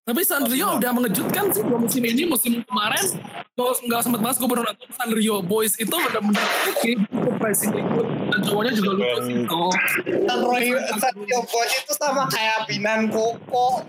[0.05, 2.23] Tapi Sanrio udah mengejutkan sih dua musim ini.
[2.23, 6.91] Musim kemarin gue nggak sempet bahas gue baru nonton Sanrio Boys itu benar-benar oke,
[7.23, 8.07] surprisingly good.
[8.27, 9.35] Dan cowoknya juga lucu sih.
[9.47, 9.71] Oh.
[10.05, 13.87] Dan Roy Satyo Boy itu sama kayak Binan Koko.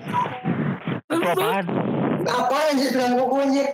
[1.10, 1.66] Apaan?
[2.26, 3.66] Apa anjir bilang koko anjir?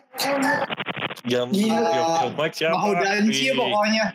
[1.29, 2.33] jam Gila.
[2.53, 2.77] Siapa?
[2.77, 4.07] Mau danci Ih, pokoknya.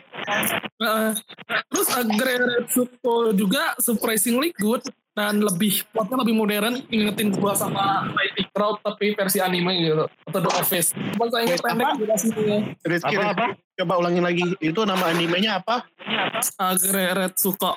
[1.72, 4.82] Terus Agrerit Suko juga surprisingly good
[5.18, 10.38] dan lebih plotnya lebih modern ingetin gua sama Mighty Crowd tapi versi anime gitu atau
[10.38, 11.98] The Office cuma sayangnya Wait, pendek apa?
[11.98, 13.46] durasinya Rizky, Apa apa?
[13.74, 14.46] coba ulangin lagi.
[14.58, 15.82] Itu nama animenya apa?
[16.56, 17.74] Agrerit Suko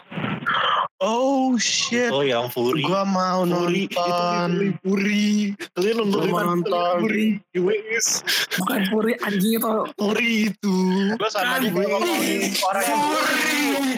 [1.01, 2.13] Oh shit.
[2.13, 2.85] Oh yang Fury.
[2.85, 3.89] Gua mau Fury.
[3.89, 4.49] nonton.
[4.85, 5.57] Fury.
[5.73, 6.45] Kalian nonton Gua mau kan?
[6.53, 6.95] nonton.
[7.01, 7.27] Fury.
[7.57, 8.07] Wes.
[8.53, 10.75] bukan Puri anjing itu Fury itu.
[11.17, 13.01] Gua sama aja kayak ngomongin orang yang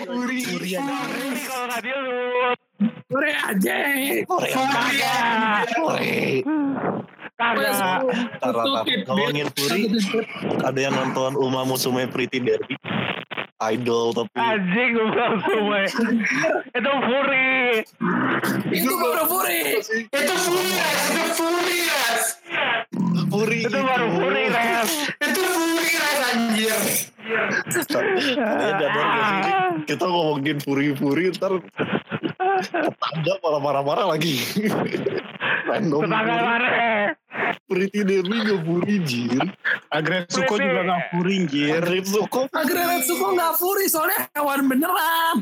[0.07, 0.39] Fury.
[0.47, 0.95] Fury aja.
[1.11, 2.15] Ini kalau nggak dia lu.
[3.07, 3.75] Puri aja
[4.27, 5.67] Kagak.
[5.75, 6.43] Fury.
[7.35, 7.99] Kagak.
[9.07, 9.81] Ngomongin Fury.
[10.63, 12.75] Ada yang nonton Uma Musume Pretty Derby.
[13.63, 15.87] Idol tapi Anjing gue bilang semua.
[16.75, 17.79] Itu Furi.
[18.75, 19.59] itu baru Puri
[20.11, 22.23] Itu Furious, itu Furious.
[23.31, 24.91] Fury Itu baru Furi Res.
[25.23, 26.79] Itu Furious anjir.
[29.87, 31.55] Kita ngomongin Fury-Fury ntar
[32.61, 34.37] tetangga malah marah-marah lagi.
[35.69, 36.69] Random Tetangga mana?
[37.65, 39.41] Pretty Derby gak Fury jir.
[39.89, 41.81] Agret Suko juga gak Fury anjir.
[41.85, 45.35] Rip Suko Agrerit Suko nggak Puri soalnya hewan beneran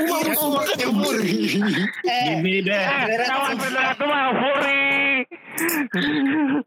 [0.00, 1.36] Uma Itu Musume makanya Fury.
[2.04, 2.84] Gini deh.
[2.84, 4.86] Eh, kawan bener itu mah Furi.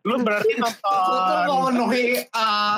[0.04, 1.44] Lu berarti nonton.
[1.48, 2.78] memenuhi uh,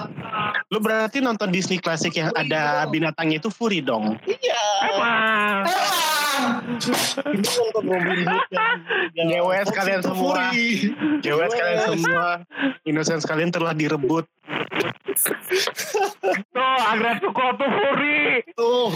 [0.70, 4.18] Lu berarti nonton Disney klasik yang ada binatangnya itu Fury dong.
[4.84, 5.66] Emang.
[5.66, 6.23] Emang
[7.24, 8.48] Ini nonton Robin Hood
[9.16, 10.52] yang, GWS kalian semua.
[11.24, 12.28] GWS kalian semua.
[12.84, 14.26] Innocence kalian telah direbut.
[16.54, 18.42] Tuh, Agretsuko tuh Furi.
[18.58, 18.90] Tuh.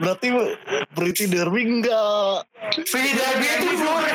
[0.00, 0.26] Berarti
[0.96, 2.48] Pretty Derby enggak.
[2.88, 4.12] Free Derby itu Furi.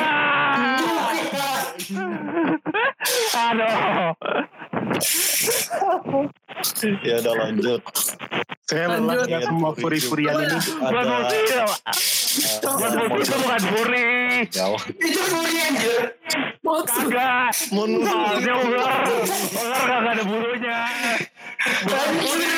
[3.36, 4.10] Aduh.
[7.04, 7.80] Ya udah lanjut.
[8.66, 9.06] Saya Lanjut.
[9.06, 10.58] lelah ya semua furi-furian ini.
[10.58, 11.46] Ada Furi.
[13.06, 14.08] Furi itu bukan Furi.
[14.50, 14.66] ya,
[14.98, 16.02] Itu Furi anjir.
[16.66, 17.54] Kagak.
[17.70, 19.00] Mon Soalnya ular.
[19.06, 20.78] Ular kagak ada bulunya.
[21.86, 22.54] Bukan Furi.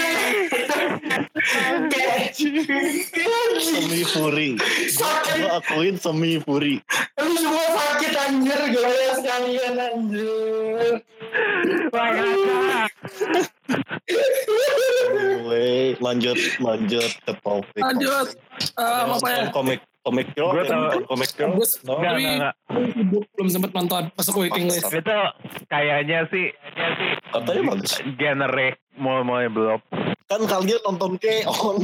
[3.61, 4.49] semi Fury.
[5.29, 6.75] Gue akuin semi Fury.
[7.21, 10.93] Lu semua sakit anjir gaya sekalian anjir.
[15.09, 17.83] Anyway, lanjut lanjut ke topik.
[17.83, 18.27] lanjut.
[18.75, 19.45] Eh, apa ya?
[19.51, 20.71] Komik komik girl, Gua ya?
[20.73, 21.05] tahu.
[21.07, 21.53] komik girl.
[21.85, 21.93] No?
[22.01, 22.55] Enggak, enggak,
[23.35, 24.89] belum sempat nonton masuk waiting list.
[24.89, 25.19] Itu
[25.69, 26.53] kayaknya sih
[27.29, 27.93] Katanya bagus.
[28.17, 29.81] genre mau mau belum.
[30.25, 31.77] Kan kalian nonton Keon.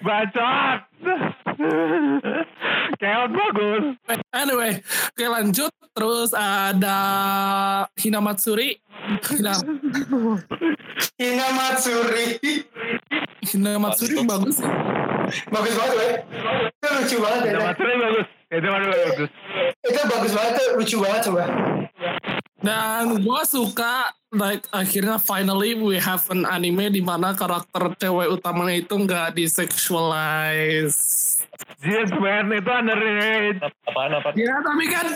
[0.00, 0.80] Bacot.
[3.00, 3.84] Keon bagus.
[4.34, 4.72] Anyway,
[5.12, 5.72] oke lanjut.
[5.94, 6.98] Terus ada
[7.94, 8.82] Hinamatsuri.
[9.30, 9.54] Hina,
[11.20, 12.26] Hina Matsuri.
[13.44, 14.70] Hinamatsuri bagus ya.
[15.54, 16.14] Bagus banget, weh.
[16.66, 17.52] Itu lucu banget ya.
[17.54, 18.26] Itu maksudnya bagus.
[18.50, 19.30] Itu bagus.
[19.84, 21.44] Itu bagus banget tuh, lucu banget coba.
[22.64, 28.80] Dan gue suka like akhirnya finally we have an anime di mana karakter cewek utamanya
[28.80, 31.33] itu nggak disexualize.
[32.18, 33.60] Man itu underrated.
[33.62, 34.28] Apaan apa?
[34.34, 35.06] Ya tapi kan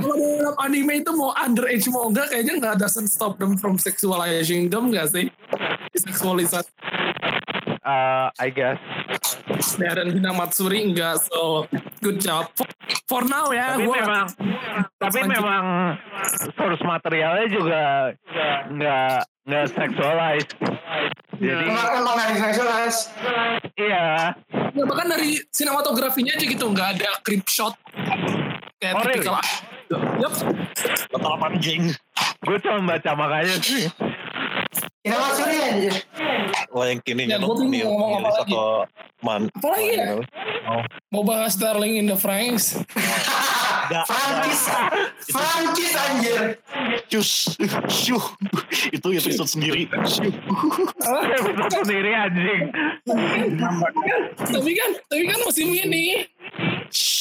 [0.00, 4.72] kalau dalam anime itu mau underage mau enggak kayaknya nggak doesn't stop them from sexualizing
[4.72, 5.26] them nggak sih?
[5.92, 6.70] Seksualisasi.
[7.82, 8.78] Uh, I guess.
[9.74, 11.66] Dan Hinamatsuri enggak so
[11.98, 12.46] good job.
[12.54, 12.66] For,
[13.10, 14.26] for now ya, Tapi gue memang
[14.96, 15.34] tapi Lanjut.
[15.34, 15.64] memang
[16.54, 17.82] source materialnya juga
[18.70, 19.16] nggak
[19.50, 20.50] nggak sexualized.
[21.42, 22.98] Jadi Emang emang nggak disexualize.
[23.74, 24.30] iya.
[24.72, 27.74] Ya, bahkan dari sinematografinya aja gitu nggak ada creep shot
[28.78, 29.26] kayak Oh, really?
[31.62, 31.94] anjing.
[32.42, 33.86] Gue cuma baca makanya sih.
[35.02, 35.94] Hina Matsuri anjir.
[36.72, 38.52] Wah yang kini Ya, ya, gua bingung nih, ngomong apa lagi.
[38.54, 38.66] atau
[39.20, 39.42] man.
[39.52, 40.06] Apa lagi ya?
[40.62, 40.82] Oh.
[41.12, 42.74] Mau bahas Darling in the Franks.
[43.82, 44.60] Enggak, Francis.
[45.28, 46.40] Francis anjir.
[47.12, 47.30] Cus,
[47.92, 48.24] syuh.
[48.88, 49.84] Itu episode sendiri.
[50.08, 50.32] Syuh.
[50.32, 52.62] Episode sendiri anjing.
[54.40, 56.24] tapi kan, tapi kan musim ini.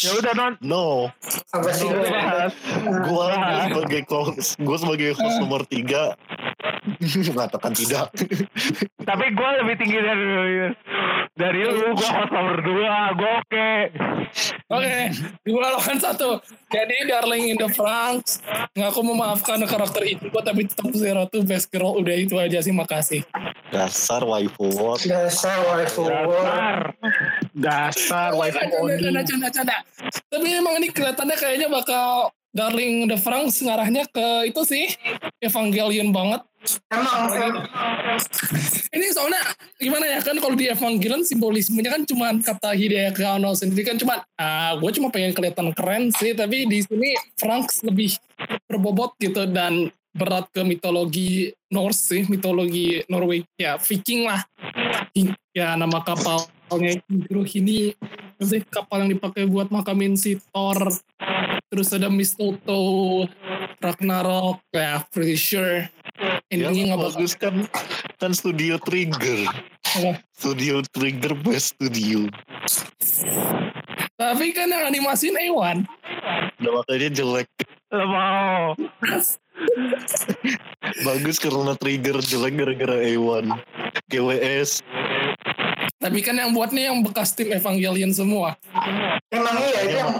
[0.01, 0.53] Ya udah non.
[0.59, 0.85] No,
[1.53, 1.71] gue?
[2.09, 2.53] bahas.
[3.05, 3.27] gue
[3.69, 6.17] sebagai host, gue sebagai host nomor tiga
[7.35, 8.09] mengatakan tidak.
[9.09, 10.25] Tapi gue lebih tinggi dari
[11.35, 11.93] dari lu.
[11.93, 12.95] Gue host nomor dua.
[13.17, 13.69] Gue oke.
[14.71, 15.11] Oke,
[15.43, 16.39] dua lawan satu.
[16.71, 18.39] Jadi Darling in the Franks
[18.71, 21.99] ngaku memaafkan karakter itu, tapi tetap Zero to best girl.
[21.99, 23.27] Udah itu aja sih, makasih.
[23.75, 24.95] Dasar waifu war.
[25.03, 26.31] Dasar waifu war.
[26.31, 26.79] Dasar.
[27.51, 28.95] Dasar waifu Canda, only.
[29.03, 29.77] canda, canda, canda.
[30.31, 34.91] Tapi emang ini kelihatannya kayaknya bakal Darling in the Franks ngarahnya ke itu sih
[35.39, 36.43] Evangelion banget.
[36.93, 37.65] Emang em-
[38.91, 39.41] Ini soalnya
[39.81, 44.21] gimana ya kan kalau di Evangelion simbolismenya kan cuma kata Hideaki Anno sendiri kan cuma
[44.37, 48.13] ah gue cuma pengen kelihatan keren sih tapi di sini Franks lebih
[48.69, 53.47] berbobot gitu dan berat ke mitologi Norse sih mitologi Norway.
[53.55, 54.43] Ya Viking lah.
[55.55, 57.95] Ya nama kapalnya Hydro ini
[58.41, 60.93] sih kapal yang dipakai buat makamin si Thor.
[61.71, 63.31] Terus ada Mistletoe
[63.79, 65.87] Ragnarok ya pretty sure
[66.51, 67.55] Ya, nggak bakal bagus kan
[68.21, 69.49] kan studio Trigger.
[70.37, 72.29] Studio Trigger best studio.
[74.19, 75.77] Tapi kan yang animasiin A1.
[76.61, 77.49] Udah makanya jelek.
[77.89, 78.77] Mau.
[81.01, 83.45] Bagus karena Trigger jelek gara-gara A1.
[84.13, 84.85] GWS.
[86.01, 88.57] Tapi kan yang buatnya yang bekas tim Evangelion semua.
[89.29, 90.11] emang iya itu yang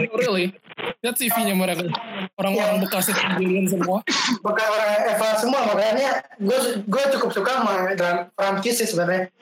[0.00, 0.52] Oh, really?
[1.00, 1.88] Lihat CV-nya mereka.
[2.36, 4.04] Orang-orang bekas Evangelion semua.
[4.46, 7.88] bekas orang Eva semua makanya gue gue cukup suka sama
[8.36, 9.32] Francis sih sebenarnya.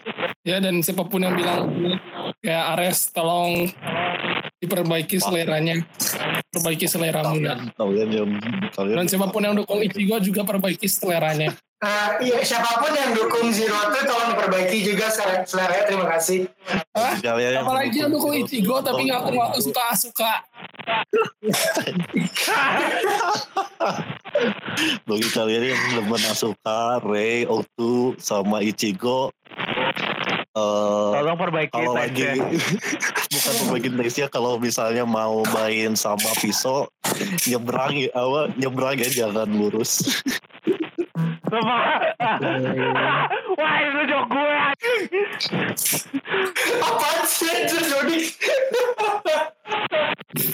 [0.46, 1.66] Ya dan siapa pun yang bilang
[2.42, 3.66] ya Ares tolong
[4.62, 5.82] diperbaiki seleranya.
[6.54, 7.58] Perbaiki selera muda.
[7.74, 8.30] Kalian yang
[8.74, 11.54] kalian Dan siapa pun yang dukung Ichigo juga perbaiki seleranya.
[11.78, 16.50] Ah, iya siapa pun yang dukung Zero tuh tolong perbaiki juga selera seleranya terima kasih.
[17.22, 20.42] yang Apalagi yang dukung Ichigo tapi ngaku-ngaku suka-suka.
[25.06, 29.30] bagi kalian yang demen Asuka, Rei, Otu, sama Ichigo
[30.54, 32.38] eh, Tolong perbaiki kalau lagi
[33.28, 36.90] bukan pembagian taste kalau misalnya mau main sama pisau
[37.46, 40.22] nyebrang ya apa nyebrang ya jangan lurus.
[43.58, 44.56] Wah itu jok gue.
[46.82, 48.20] Apaan sih anjir Jody?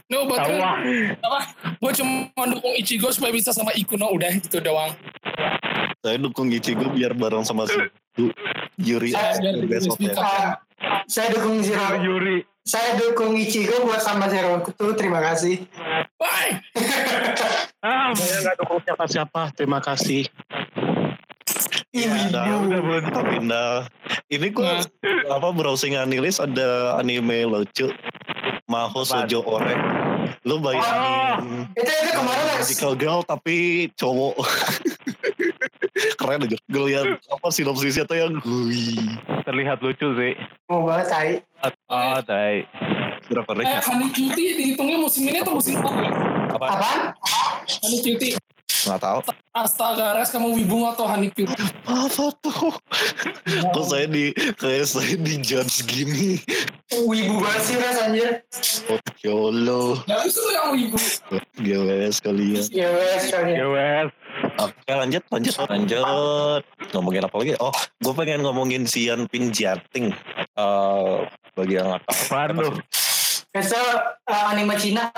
[0.08, 1.40] No, but apa?
[1.80, 4.92] Gue cuma dukung Ichigo supaya bisa sama Ikuno udah gitu doang.
[6.04, 7.80] saya dukung Ichigo biar bareng sama si
[8.76, 10.12] Yuri Saya biar besoknya
[11.08, 11.96] saya dukung Zero.
[12.00, 12.44] Yuri.
[12.64, 14.96] Saya dukung Ichigo buat sama Zero Kutu.
[14.96, 15.68] Terima kasih.
[16.16, 16.60] Bye.
[17.84, 19.52] Ah, Saya nggak dukung siapa-siapa.
[19.52, 20.24] Terima kasih.
[22.32, 23.04] Nah, udah belum.
[23.12, 23.84] pindah.
[24.32, 24.80] Ini gua
[25.28, 27.92] apa browsing Anilis ada anime lucu.
[28.72, 29.76] Maho Sojo Ore.
[30.44, 34.36] Lu bayangin Itu itu kemarin magical girl tapi cowok.
[36.20, 36.56] Keren aja.
[36.68, 38.98] Gue lihat apa sinopsisnya tuh yang hui.
[39.42, 40.32] Terlihat lucu sih.
[40.68, 41.30] Mau banget tai.
[41.88, 42.68] Oh, tai.
[43.24, 43.84] Berapa Eh, rek?
[43.88, 46.66] Honey Cutie dihitungnya musim ini atau musim apa?
[46.76, 46.90] Apa?
[47.80, 48.36] Honey Cutie.
[48.84, 49.18] Nggak tahu.
[49.54, 51.46] Astaga, Res kamu wibu atau Cutie?
[51.86, 52.74] Apa tuh?
[53.70, 56.42] Kok saya di kayak saya di judge gini?
[56.90, 58.42] Wibu banget sih Res anjir.
[58.90, 60.02] Oh, YOLO.
[60.10, 60.98] Ya itu yang wibu.
[61.62, 62.66] GWS kalian.
[62.74, 63.56] Ya wes kalian.
[63.62, 64.10] Yowes.
[64.58, 67.54] Oke lanjut lanjut lanjut ngomongin apa lagi?
[67.62, 70.10] Oh, gue pengen ngomongin Sian Ping Jiating.
[70.58, 71.16] Eh
[71.54, 72.18] bagi yang nggak tahu.
[72.26, 72.74] Apaan sih?
[73.54, 73.78] Biasa
[74.26, 75.14] uh, anime Cina.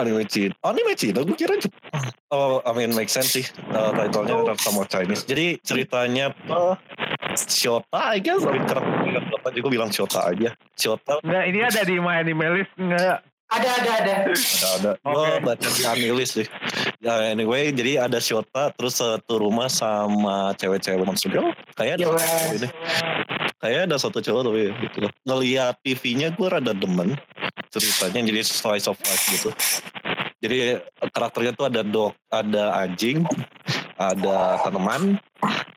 [0.00, 0.54] Anime Cina.
[0.64, 1.20] Oh, anime Cina.
[1.22, 2.04] Gue kira Jepang.
[2.32, 3.44] Oh, I mean make sense sih.
[3.70, 5.26] Uh, titlenya sama Chinese.
[5.26, 6.80] Jadi ceritanya apa?
[7.36, 8.42] Shota, I guess.
[8.42, 10.50] Tapi karakter apa juga bilang Shota aja.
[10.74, 13.18] Shota Enggak, ini ada di My Anime List enggak?
[13.50, 14.14] Ada ada ada.
[14.30, 14.90] ada ada.
[15.02, 15.42] Gue Oke.
[15.42, 16.46] baca di Anilis sih.
[17.02, 21.50] Ya anyway, jadi ada Shota terus satu rumah sama cewek-cewek monster girl.
[21.74, 22.68] Kayak Ya ada ini.
[23.58, 25.12] Kayak ada satu cowok tapi gitu loh.
[25.26, 27.18] Ngeliat TV-nya gue rada demen
[27.78, 29.50] ceritanya jadi slice of life gitu.
[30.40, 30.80] Jadi
[31.12, 33.22] karakternya tuh ada dog, ada anjing,
[34.00, 35.20] ada tanaman,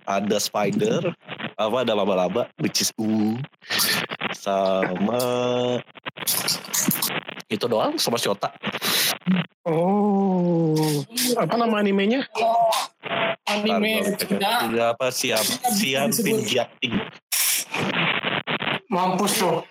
[0.08, 1.12] ada spider,
[1.60, 3.36] apa ada laba-laba, which is uh,
[4.42, 5.20] sama
[7.52, 8.50] itu doang sama Shota.
[9.68, 11.04] Oh,
[11.38, 12.24] apa nama animenya?
[13.48, 14.68] Anime Cina.
[14.72, 15.44] Tidak apa siap
[15.76, 16.96] siap pinjating.
[18.88, 19.64] Mampus tuh.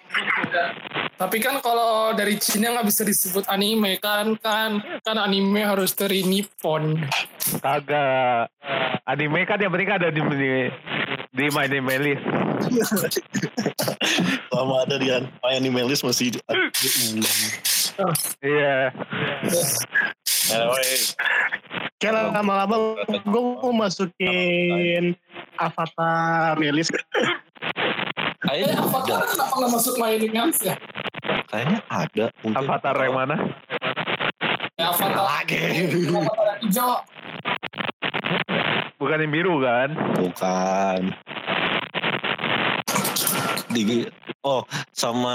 [1.17, 6.27] Tapi kan kalau dari Cina nggak bisa disebut anime kan kan kan anime harus dari
[6.27, 6.99] Nippon.
[7.63, 8.51] Kagak.
[9.07, 10.53] Anime kan yang penting ada di di,
[11.31, 12.25] di My Anime List.
[14.51, 15.09] Sama ada di
[15.43, 16.55] My Animalist masih ada.
[18.43, 18.91] Iya.
[20.53, 20.91] Anyway,
[22.03, 25.15] Kayak lama-lama gue mau masukin
[25.55, 26.59] Avatar
[28.53, 28.69] Melis.
[28.69, 29.17] Eh, kayaknya ada.
[29.33, 30.13] Kenapa nggak masuk My
[30.61, 30.77] ya?
[31.49, 32.25] Kayaknya ada.
[32.45, 32.61] Mungkin.
[32.61, 33.37] Avatar yang mana?
[34.77, 35.25] Ya, Avatar.
[35.25, 35.57] Lagi.
[36.13, 36.93] Avatar yang hijau.
[39.01, 39.89] Bukan yang biru kan?
[40.21, 41.01] Bukan.
[43.73, 44.05] Di
[44.43, 45.35] Oh, sama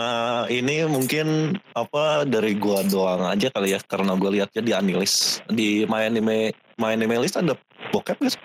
[0.52, 5.88] ini mungkin apa dari gua doang aja kali ya karena gua lihatnya di Anilis di
[5.88, 7.56] My Anime My Anime List ada
[7.96, 8.36] bokep guys.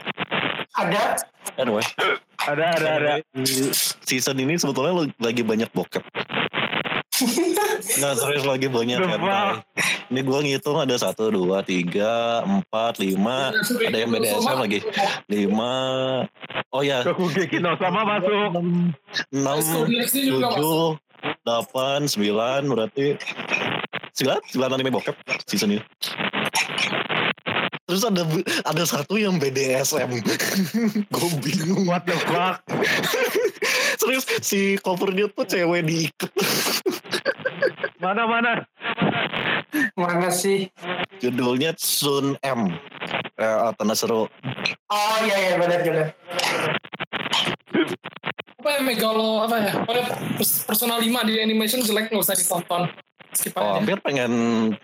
[0.72, 1.20] Ada.
[1.60, 1.84] Anyway,
[2.40, 3.12] Ada ada ada.
[4.02, 6.00] season ini sebetulnya lagi banyak bokep.
[7.98, 9.60] Nggak serius lagi banyak hentai.
[10.08, 13.52] Ini gua ngitung ada satu, dua, tiga, empat, lima.
[13.52, 14.80] Ada yang BDSM lagi.
[15.28, 15.74] Lima.
[16.72, 18.50] Oh ya, Shokugeki no Sama masuk.
[19.28, 19.56] enam,
[20.08, 20.96] tujuh,
[21.44, 22.60] delapan, sembilan.
[22.64, 23.16] Berarti
[24.12, 25.82] sembilan, sembilan anime bokep season ini.
[27.82, 28.22] Terus ada
[28.62, 30.22] ada satu yang BDSM.
[31.14, 31.90] Gue bingung.
[31.90, 32.62] What the fuck?
[34.00, 36.30] Serius si covernya tuh cewek diikat.
[37.98, 38.52] Mana mana?
[39.98, 40.70] Mana sih?
[41.22, 42.70] Judulnya Sun M.
[43.38, 44.30] Eh, tanda seru.
[44.90, 46.06] Oh iya iya benar benar.
[48.62, 49.72] Apa ya Megalo apa ya?
[49.82, 50.02] Pada
[50.70, 52.90] personal 5 di animation jelek nggak usah ditonton.
[53.56, 54.32] Oh, hampir pengen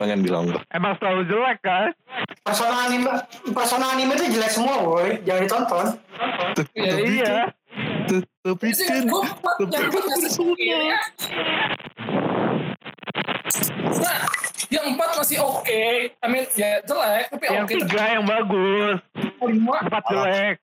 [0.00, 0.60] pengen bilang gue.
[0.72, 1.92] Emang selalu jelek kan?
[2.40, 3.12] Personal anime
[3.52, 5.20] personal anime itu jelek semua boy.
[5.28, 5.86] Jangan ditonton.
[6.72, 7.34] Ya, iya.
[8.40, 9.22] Tapi kan gue
[9.68, 10.68] yang empat masih oke.
[13.98, 14.18] Nah,
[14.72, 15.82] yang empat masih oke.
[16.08, 17.74] I mean, ya jelek, tapi Yang oke.
[17.84, 18.96] tiga yang bagus.
[19.44, 20.54] Empat jelek.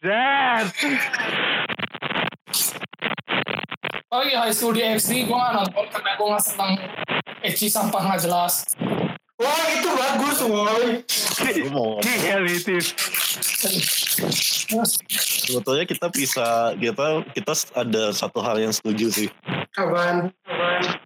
[0.00, 0.66] Zat.
[4.10, 6.74] Oh iya, High School DxD gue gak nonton karena gue gak seneng
[7.46, 8.66] Ecchi sampah gak jelas.
[9.38, 10.86] Wah itu bagus boy.
[11.46, 12.90] gue mau Elitis.
[15.46, 19.28] Sebetulnya kita bisa kita kita ada satu hal yang setuju sih.
[19.78, 20.34] Apaan?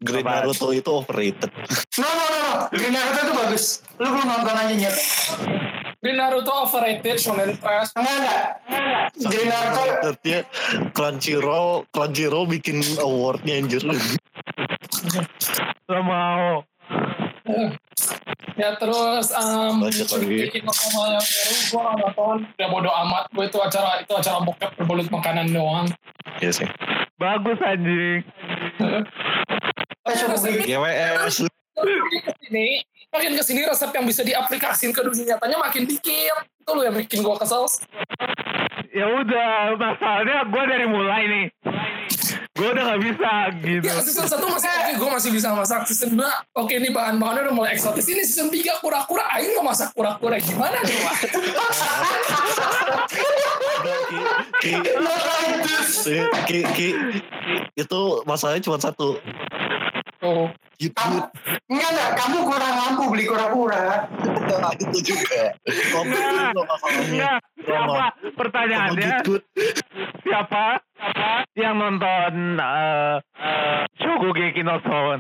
[0.00, 0.48] Green Apaan?
[0.48, 1.52] Naruto itu overrated.
[2.00, 2.52] No, no, no, no.
[2.72, 3.64] Green Naruto itu bagus.
[4.00, 4.96] Lu belum nonton aja, Nyet.
[6.05, 7.88] Green Naruto overrated, Shonen Press.
[7.96, 8.12] Enggak,
[8.68, 9.09] enggak.
[9.24, 10.40] Green Naruto, Artinya
[10.92, 13.80] Crunchyroll Crunchyroll bikin awardnya anjir.
[15.88, 16.61] Lo mau.
[18.55, 20.28] Ya terus um, Lanjut lagi.
[20.46, 24.38] bikin sama yang baru gue gak nonton udah bodo amat gue itu acara itu acara
[24.40, 25.88] bokep berbelut makanan doang
[26.38, 26.68] Iya sih.
[27.16, 28.22] Bagus anjing.
[28.78, 29.02] eh,
[30.62, 31.48] GWS.
[31.74, 32.84] ke sini
[33.14, 36.96] makin ke sini resep yang bisa diaplikasin ke dunia nyatanya makin dikit itu loh yang
[36.98, 37.64] bikin gue kesel
[38.94, 41.46] Ya udah, masalahnya gue dari mulai nih.
[42.54, 43.82] Gue udah gak bisa gitu.
[43.82, 46.22] ya season 1 masih oke gue masih bisa masak season 2
[46.54, 50.78] oke ini bahan-bahannya udah mulai eksotis ini season 3 kura-kura aing mau masak kura-kura gimana
[50.78, 51.16] nih Wak?
[54.62, 55.98] Ki, ki,
[56.46, 56.88] ki, ki,
[57.74, 59.18] itu masalahnya cuma satu.
[60.22, 60.46] oh
[60.79, 60.95] Gitu.
[61.70, 62.11] Enggak, enggak.
[62.18, 64.11] Kamu kurang mampu beli kura-kura.
[64.81, 65.55] itu juga.
[66.91, 68.05] Enggak, siapa
[68.35, 69.11] pertanyaannya?
[69.22, 69.35] Gitu.
[70.25, 70.83] Siapa
[71.55, 73.20] yang nonton uh,
[74.01, 75.14] Shokugeki no Sou?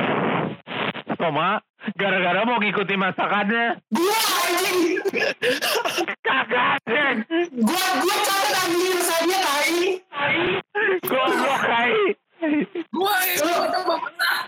[1.14, 1.62] Soma
[1.94, 3.78] gara-gara mau ngikutin masakannya.
[3.92, 4.98] Gua anjing.
[6.24, 7.18] Kagak, Deng.
[7.62, 9.78] Gua gua catat ambil saja tai.
[11.06, 11.94] Goblok kai.
[12.94, 14.44] Gue itu tambah masak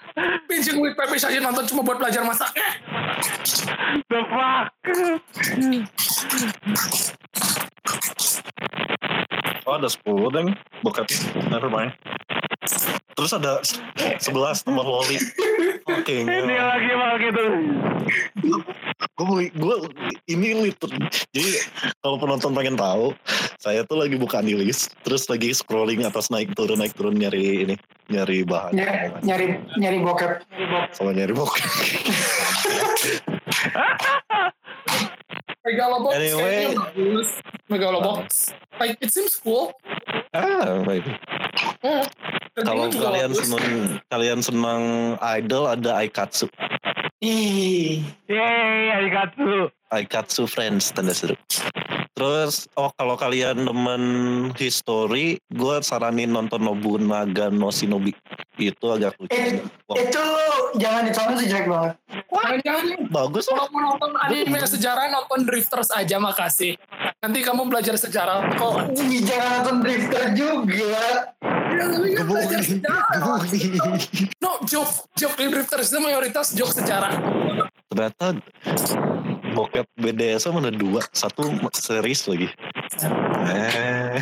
[0.46, 2.78] pinjam duit Pepe saja nonton cuma buat belajar masaknya
[4.06, 4.66] The fuck?
[9.66, 10.48] Oh ada 10 deng.
[10.84, 11.10] Bokep.
[11.50, 11.90] Never mind.
[13.16, 13.64] Terus ada
[14.20, 15.16] 11 nomor loli.
[15.86, 16.26] Oke.
[16.26, 17.44] Dia lagi mau gitu.
[19.16, 19.74] gue gue
[20.30, 20.90] ini liter
[21.34, 21.50] jadi
[22.04, 23.10] kalau penonton pengen tahu
[23.58, 27.74] saya tuh lagi buka list terus lagi scrolling atas naik turun naik turun nyari ini
[28.12, 29.46] nyari bahan Nyari nyari
[29.80, 30.44] nyari bokep.
[30.94, 31.66] sama nyari bokep
[35.66, 36.70] Megalobox Anyway.
[37.66, 39.74] Megalobox like it seems cool
[40.30, 41.02] ah baik.
[41.82, 42.06] hmm.
[42.62, 43.42] kalau kalian bagus.
[43.42, 43.66] seneng
[44.06, 44.82] kalian senang
[45.36, 46.46] idol ada Aikatsu
[47.24, 48.04] Ih.
[48.28, 49.72] Yeay, Arikatsu.
[49.88, 51.34] Aikatsu Friends tanda seru
[52.16, 54.02] terus oh kalau kalian demen
[54.56, 58.16] history gue saranin nonton Nobunaga no Shinobi
[58.58, 59.32] itu agak lucu.
[59.32, 60.24] Eh, Wah, itu
[60.80, 61.92] jangan ditonton sih jelek banget.
[62.64, 66.76] Jangan bagus kalau mau nonton anime sejarah nonton Drifters aja makasih.
[67.20, 68.96] Nanti kamu belajar sejarah kok.
[68.96, 70.96] Jangan nonton Drifter juga.
[71.76, 73.04] Ya, tapi kan belajar sejarah
[74.40, 74.92] no joke.
[75.16, 77.12] Joke di Drifters itu mayoritas joke sejarah.
[77.92, 78.40] Ternyata
[79.56, 81.00] bokep BDSM ada dua.
[81.12, 82.48] Satu series lagi.
[83.48, 84.20] Eh.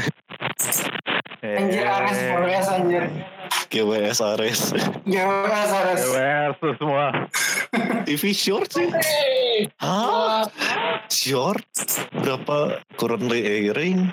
[1.44, 3.04] Anjir Ares Forest anjir.
[3.68, 4.60] GWS Ares
[5.04, 6.00] GWS Ares.
[6.04, 7.06] GWS semua.
[8.04, 10.46] TV short sih hey Hah?
[11.10, 11.64] short
[12.14, 14.12] berapa currently airing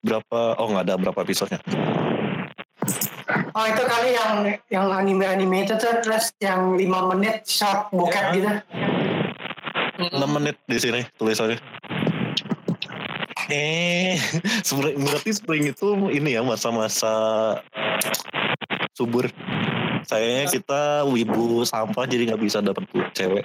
[0.00, 1.60] berapa oh nggak ada berapa episodenya
[3.50, 4.34] Oh itu kali yang
[4.70, 8.34] yang anime-anime itu tuh terus yang 5 menit short bokep Ya.
[8.34, 8.50] gitu.
[10.00, 11.58] 6 menit di sini tulisannya
[13.54, 14.16] eh
[14.62, 17.12] sebenarnya berarti spring itu ini ya masa-masa
[18.94, 19.26] subur
[20.06, 22.84] sayangnya kita wibu sampah jadi nggak bisa dapat
[23.14, 23.44] cewek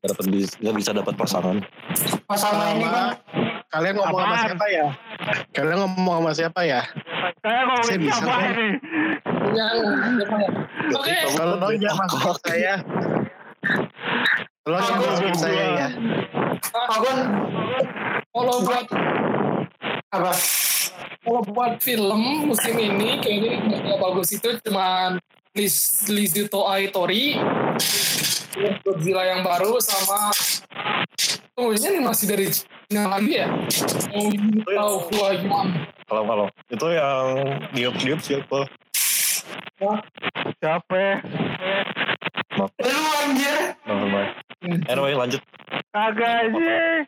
[0.00, 0.24] nggak dapat
[0.60, 1.56] nggak bisa dapat pasangan
[2.36, 3.06] sama ini kan.
[3.70, 4.46] Kalian ngomong sama Apaan?
[4.50, 4.86] siapa ya?
[5.54, 6.80] Kalian ngomong sama siapa ya?
[7.40, 8.50] Saya mau Saya bisa siapa kok.
[8.50, 8.68] ini?
[10.90, 12.74] oke Kalau dong jangan masuk saya.
[14.66, 15.88] Tolong jangan masuk saya ya.
[16.98, 17.14] Gue
[18.30, 18.86] kalau buat
[20.10, 20.32] apa?
[21.20, 23.58] kalau buat film musim ini kayaknya
[23.90, 25.18] yang bagus itu cuma
[25.54, 27.34] Liz Lizuto Aitori
[28.86, 30.30] Godzilla yang baru sama
[31.58, 33.50] oh ini animasi dari Cina lagi ya
[34.14, 35.68] oh ini tahu Hua Yuan
[36.06, 37.26] kalau kalau itu yang
[37.74, 38.60] diop diop siapa
[40.60, 40.92] Siapa?
[40.92, 41.16] ya?
[42.84, 43.56] Lu anjir.
[44.62, 45.40] Anyway lanjut.
[45.90, 47.02] Kagak sih.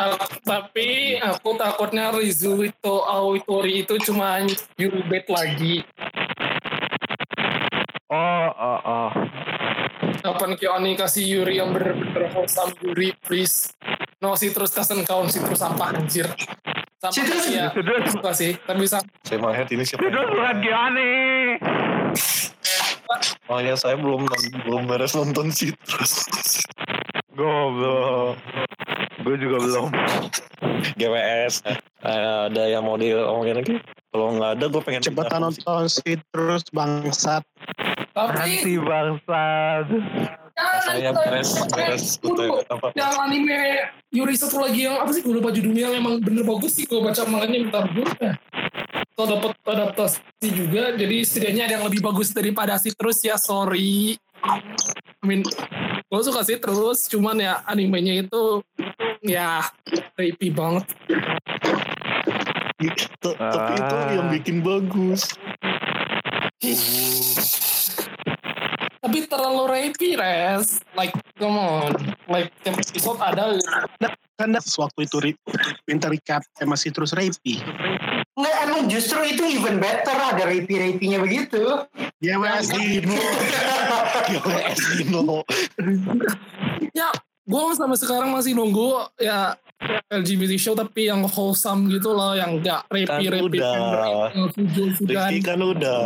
[0.00, 4.40] Ah, tapi aku takutnya Rizuito Aitori itu cuma
[4.80, 5.84] Yurubet lagi.
[8.08, 9.10] Oh, oh, oh.
[10.20, 13.76] Kapan Kioni kasih Yuri yang bener-bener wholesome Yuri please.
[14.20, 16.28] No citrus doesn't count citrus sampah anjir.
[17.00, 18.12] Sama Citrus- sih ya citrus.
[18.12, 21.12] Suka sih Tapi sama saya mahet ini siapa Itu bukan Gianni.
[23.50, 24.30] Oh ya saya belum
[24.66, 26.28] belum beres nonton Citrus
[27.40, 28.36] Goblok.
[29.24, 29.86] Gue juga belum.
[31.00, 31.64] GWS.
[31.68, 31.76] Eh,
[32.50, 33.74] ada yang mau diomongin lagi?
[34.10, 37.40] Kalau nggak ada, gue pengen Cepetan nonton sih terus bangsat.
[38.12, 39.86] Nanti bangsat.
[40.60, 42.92] Saya beres beres Waduh, apa?
[42.92, 43.80] yang anime
[44.12, 47.00] Yuri satu lagi yang apa sih gue lupa judulnya yang emang bener bagus sih gue
[47.00, 48.04] baca manganya bentar dulu
[49.20, 54.16] Atau dapat adaptasi juga jadi setidaknya ada yang lebih bagus daripada si terus ya sorry.
[54.40, 55.44] I mean
[56.08, 58.64] gue suka sih terus cuman ya animenya itu
[59.20, 59.60] ya
[60.16, 60.88] creepy banget.
[63.20, 64.08] T- Tapi itu Ah.
[64.08, 65.36] yang bikin bagus.
[69.04, 70.80] Tapi terlalu rapey res.
[70.96, 71.92] Like come on.
[72.24, 73.52] Like tiap episode ada
[74.40, 75.36] Kan waktu itu
[75.84, 77.60] minta recap masih terus rapey.
[78.90, 81.62] Justru itu even better ada rapi-rapinya begitu.
[82.18, 83.14] GWS Dino.
[84.28, 85.46] GWS Dino.
[86.98, 87.08] ya
[87.46, 89.54] gue sampai sekarang masih nunggu ya
[90.10, 94.28] LGBT show tapi yang wholesome gitu loh yang gak Kan rapey rapey udah.
[94.52, 96.02] fujan Rifki kan udah.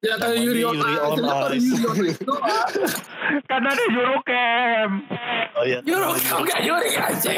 [0.00, 0.96] ya namanya Yuri on Yuri
[1.60, 1.70] Ice?
[3.46, 4.92] Kan ada Eurocamp.
[5.54, 5.78] Oh iya.
[5.84, 7.30] Yuri on gak Yuri aja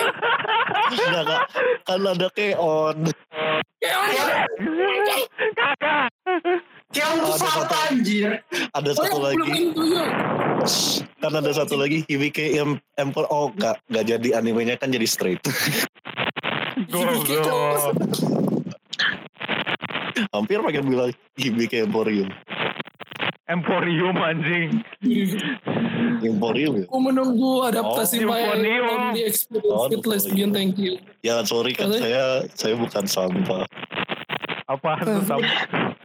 [0.92, 1.42] Enggak, Kak.
[1.84, 2.96] Kan ada Keon.
[3.82, 3.98] kayak
[6.92, 7.76] Yang Oh, ada fuck satu.
[7.88, 8.30] anjir.
[8.70, 9.52] Ada oh satu lagi.
[11.18, 13.26] Kan ada satu lagi Hibike em Emperor.
[13.26, 13.80] Oh, enggak.
[13.86, 15.40] Enggak jadi animenya kan jadi straight.
[16.92, 17.96] Goblok.
[20.30, 22.28] Hampir pengen bilang Hibike Emporium.
[23.44, 24.80] Emporium anjing.
[26.22, 26.86] Emporium ya?
[26.86, 28.54] aku menunggu adaptasi Oh, oh.
[28.54, 30.06] Lonely Experience Oh, with.
[30.06, 31.98] Lesbian thank you Ya sorry kan Apa?
[31.98, 32.24] saya
[32.54, 33.66] saya bukan sampah.
[34.64, 35.42] Apaan tuh sam?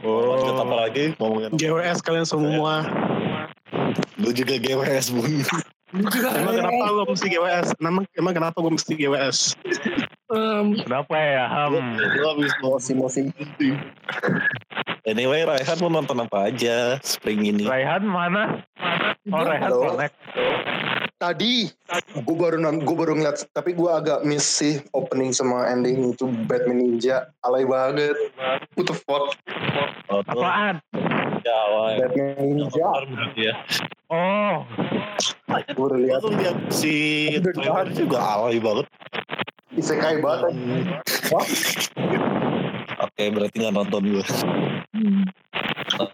[0.00, 0.32] Oh.
[0.56, 1.12] Apa lagi?
[1.20, 1.52] Ngomongin?
[1.60, 2.88] GWS kalian semua.
[4.16, 5.44] Lu juga GWS bun.
[5.90, 7.66] Emang kenapa gue mesti GWS?
[7.82, 9.38] Emang, emang kenapa gue mesti GWS?
[10.30, 11.74] um, Kenapa ya Ham?
[11.98, 13.34] Lu habis mosi-mosi.
[15.02, 17.66] Anyway, Raihan mau nonton apa aja spring ini?
[17.66, 18.62] Raihan mana?
[19.34, 20.14] Oh Raihan connect.
[21.20, 21.68] Tadi
[22.16, 26.80] gue baru gue baru ngeliat tapi gue agak miss sih opening sama ending itu Batman
[26.80, 28.16] Ninja alay banget.
[28.72, 29.36] What the fuck?
[30.08, 30.24] Oh.
[30.24, 30.80] Apaan?
[31.44, 32.00] Ya, awal.
[32.00, 32.88] Batman Ninja.
[33.36, 33.54] Ya.
[34.08, 34.64] Oh,
[35.76, 36.22] Gue udah lihat
[36.72, 38.88] si trailer juga alay banget.
[39.76, 40.56] isekai banget.
[41.28, 41.44] Wah,
[43.04, 44.24] Oke, berarti nggak nonton gue.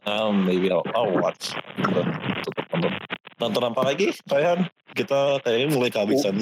[0.02, 1.54] Um, maybe I'll, I'll watch.
[1.78, 2.90] Nonton.
[3.38, 4.66] Nonton apa lagi, Raihan?
[4.96, 6.40] Kita kayaknya mulai kehabisan.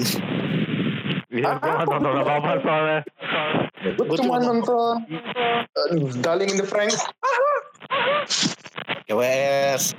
[1.35, 2.99] iya gue nggak nonton apa-apa soalnya.
[3.83, 7.03] gue cuma nonton uh, Darling in the Franks.
[9.05, 9.93] KWS.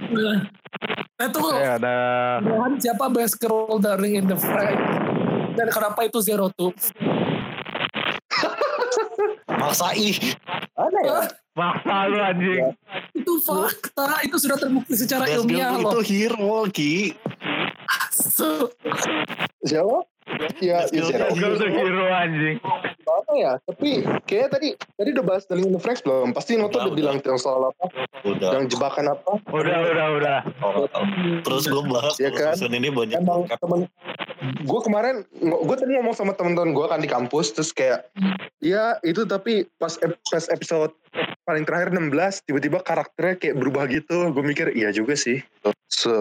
[1.16, 1.96] nah itu Saya ada
[2.42, 4.76] Bahan siapa best girl darling in the frame
[5.56, 6.68] dan kenapa itu zero two
[9.60, 10.12] Maksa ih.
[10.76, 11.20] Ada ya?
[11.56, 12.68] maksa lu anjing.
[13.16, 17.16] itu fakta itu sudah terbukti secara Best ilmiah loh itu hero, Ki.
[18.36, 18.68] So,
[19.64, 20.04] Siapa?
[20.58, 22.58] Ya, ya, itu Gue tuh hero anjing.
[23.06, 23.52] apa ya?
[23.62, 26.34] Tapi kayaknya tadi tadi udah bahas Darling in the Franks belum?
[26.34, 27.84] Pasti nonton Udah, udah bilang yang soal apa?
[28.26, 28.58] Udah.
[28.58, 29.38] Yang jebakan apa?
[29.48, 30.38] Udah, udah, udah.
[30.60, 31.04] orang tahu.
[31.46, 32.58] Terus gue bahas Ya kan?
[32.58, 33.86] season ini banyak emang temen
[34.66, 38.04] gue kemarin gue tadi ngomong sama teman-teman gue kan di kampus terus kayak
[38.60, 39.96] ya itu tapi pas
[40.28, 40.92] pas episode
[41.48, 42.12] paling terakhir 16
[42.44, 45.40] tiba-tiba karakternya kayak berubah gitu gue mikir iya juga sih
[45.88, 46.14] so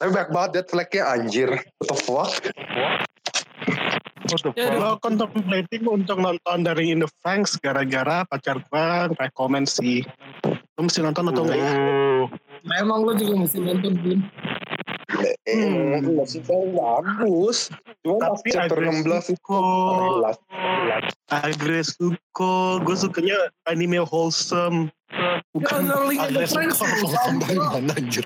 [0.00, 1.50] tapi banyak banget dead flagnya anjir
[1.80, 2.32] what the fuck
[4.26, 4.74] What the Ya, fuck?
[4.74, 10.02] Gue contemplating untuk nonton dari In The Franks gara-gara pacar gue rekomend sih.
[10.74, 11.70] Lu mesti nonton atau enggak ya?
[11.70, 12.26] Uh,
[12.82, 14.20] emang lo juga mesti nonton Bun.
[15.46, 17.70] eh, sih kan bagus
[18.02, 19.58] cuma pas Tapi chapter agresif 16 itu
[21.30, 23.38] Agresuko, gue sukanya
[23.70, 24.90] anime wholesome.
[25.56, 26.78] Bukan darling in the Franks
[27.96, 28.24] anjir?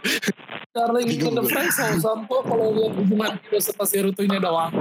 [0.74, 1.45] darling in the.
[1.47, 4.72] Franks kok kalau lihat hubungan kita serta Naruto-nya doang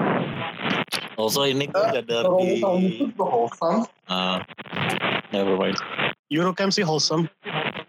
[1.19, 2.63] Also ini gue ada Kalau di...
[2.63, 3.05] itu
[4.07, 4.39] Ah,
[5.35, 5.75] never mind.
[6.31, 7.27] Eurocamp sih wholesome.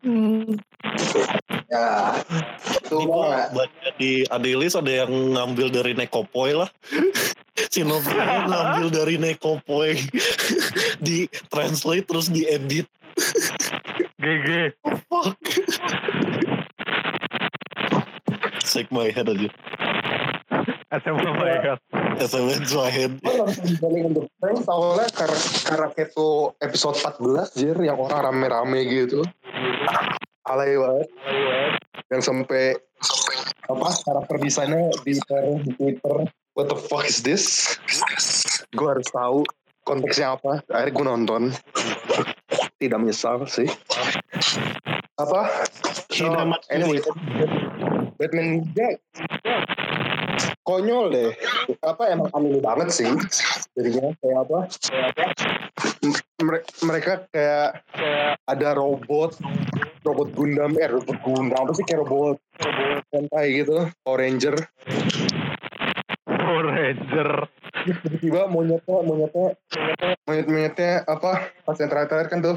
[0.02, 0.58] hmm.
[1.70, 2.18] ya
[2.90, 6.66] banget baca di Adelis ada yang ngambil dari Nekopoy lah.
[7.72, 9.94] si novelnya ngambil dari Nekopoy.
[11.06, 12.90] di translate terus diedit.
[14.20, 14.48] GG.
[15.08, 15.40] Fuck.
[18.60, 19.48] Shake my head aja.
[21.00, 21.80] SMA mereka.
[22.20, 23.16] SMS my head.
[23.24, 23.32] Gue
[23.80, 26.28] Darling in the Franxx awalnya karena karena itu
[26.60, 29.24] episode 14 jir yang orang rame-rame gitu.
[30.44, 31.08] Alay banget.
[32.10, 32.74] yang sampai
[33.70, 36.16] apa karakter desainnya di Twitter, di Twitter
[36.58, 37.78] what the fuck is this
[38.74, 39.46] gue harus tahu
[39.86, 41.42] konteksnya apa akhirnya gue nonton
[42.80, 43.68] tidak menyesal sih.
[45.20, 45.52] Apa?
[46.08, 46.98] Tidak Oh, anyway
[48.16, 49.04] Batman Jack
[50.64, 51.30] konyol deh.
[51.84, 53.10] Apa emang aneh banget sih.
[53.76, 54.58] Jadinya kayak apa?
[56.40, 57.84] Mere- mereka kayak
[58.48, 59.36] ada robot
[60.00, 62.40] robot Gundam eh robot Gundam apa sih kayak robot
[63.12, 64.56] Sentai gitu Power Ranger.
[66.24, 67.30] Power Ranger.
[67.86, 69.48] Tiba-tiba monyetnya monyetnya
[70.28, 72.56] monyet monyetnya apa pas yang terakhir kan tuh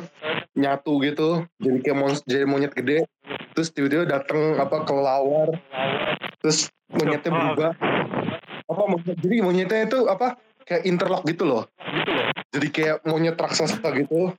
[0.54, 3.08] nyatu gitu jadi kayak monster jadi monyet gede
[3.54, 5.54] terus tiba-tiba datang apa kelelawar
[6.44, 7.72] terus monyetnya berubah.
[8.64, 11.64] Apa monyet, jadi monyetnya itu apa kayak interlock gitu loh.
[12.54, 14.30] Jadi kayak monyet raksasa gitu.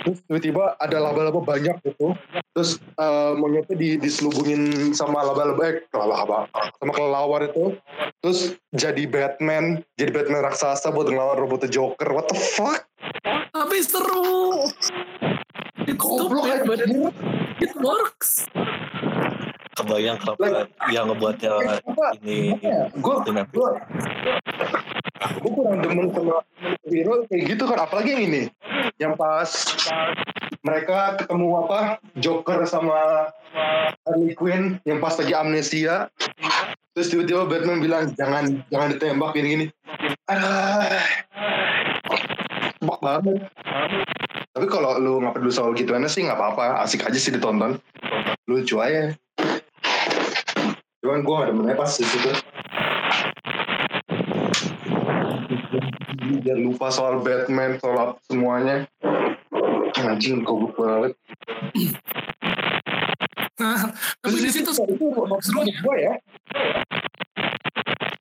[0.00, 2.14] Terus tiba-tiba ada laba-laba banyak gitu.
[2.54, 6.46] Terus eh, monyetnya di, diselubungin sama laba-laba eh laba-laba
[6.78, 7.74] sama kelelawar itu.
[8.22, 12.08] Terus jadi Batman jadi Batman raksasa buat ngelawan robot Joker.
[12.14, 12.86] What the fuck?
[13.50, 14.70] Tapi seru.
[15.90, 16.62] Itu Goblok aja.
[16.62, 16.78] but
[17.58, 18.46] it, works.
[19.80, 22.12] kebayang kenapa yang ngebuatnya apa?
[22.20, 22.52] ini
[23.00, 23.16] gue
[25.20, 26.40] Gue kurang demen sama
[26.88, 28.42] hero kayak gitu kan apalagi yang ini.
[28.96, 29.50] Yang pas
[30.64, 31.78] mereka ketemu apa
[32.20, 33.28] Joker sama
[34.08, 36.08] Harley Quinn yang pas lagi amnesia.
[36.96, 39.66] Terus tiba-tiba Batman bilang jangan jangan ditembak gini gini.
[40.28, 41.00] Ah
[43.00, 43.48] banget.
[44.50, 46.84] Tapi kalau lu nggak peduli soal gituannya sih nggak apa-apa.
[46.84, 47.80] Asik aja sih ditonton.
[48.46, 49.16] Lucu aja.
[51.00, 52.28] Cuman gue gak demennya pas di situ
[56.42, 58.86] Jangan lupa soal Batman, soal semuanya.
[60.00, 61.12] Anjing, goblok banget.
[63.60, 63.92] Nah,
[64.24, 65.08] tapi di situ itu
[65.44, 65.74] serunya.
[65.84, 66.14] dua ya.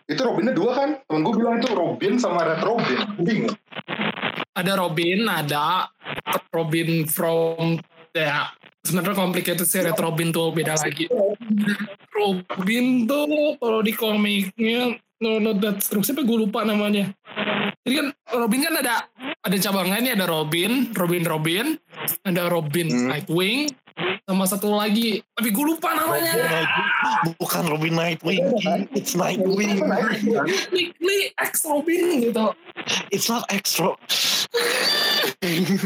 [0.09, 0.89] Itu Robinnya dua kan?
[1.05, 2.99] Temen gue bilang itu Robin sama Red Robin.
[3.21, 3.55] Bingung.
[4.59, 5.87] ada Robin, ada
[6.51, 7.79] Robin from
[8.11, 8.51] ya
[8.83, 11.07] sebenarnya complicated sih Red Robin tuh beda lagi.
[12.11, 17.11] Robin tuh kalau di komiknya no no that siapa gue lupa namanya.
[17.83, 18.95] Jadi kan Robin kan ada
[19.39, 21.65] ada cabangannya ada Robin, Robin Robin,
[22.23, 23.07] ada Robin Hmm.
[23.07, 23.71] Nightwing,
[24.23, 26.33] sama satu lagi tapi gue lupa namanya.
[26.35, 26.75] Night-
[27.39, 28.43] bukan Robin Nightwing,
[28.93, 29.79] it's Nightwing.
[30.99, 32.45] Lee X Robin gitu.
[33.09, 33.95] It's not extra.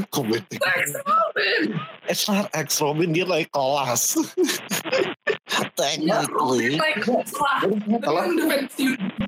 [0.10, 0.58] Komedi.
[0.60, 1.62] X Robin.
[2.06, 4.18] It's not X Robin, dia naik kelas.
[5.98, 7.00] Ya, Robin Technically, naik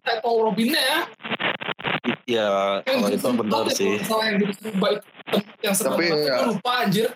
[0.06, 1.00] title Robinnya ya.
[2.26, 2.50] ya
[2.86, 3.98] kalau itu benar sih.
[4.06, 6.38] Salah yang itu Tapi, sebenarnya ya.
[6.46, 7.10] lupa anjir.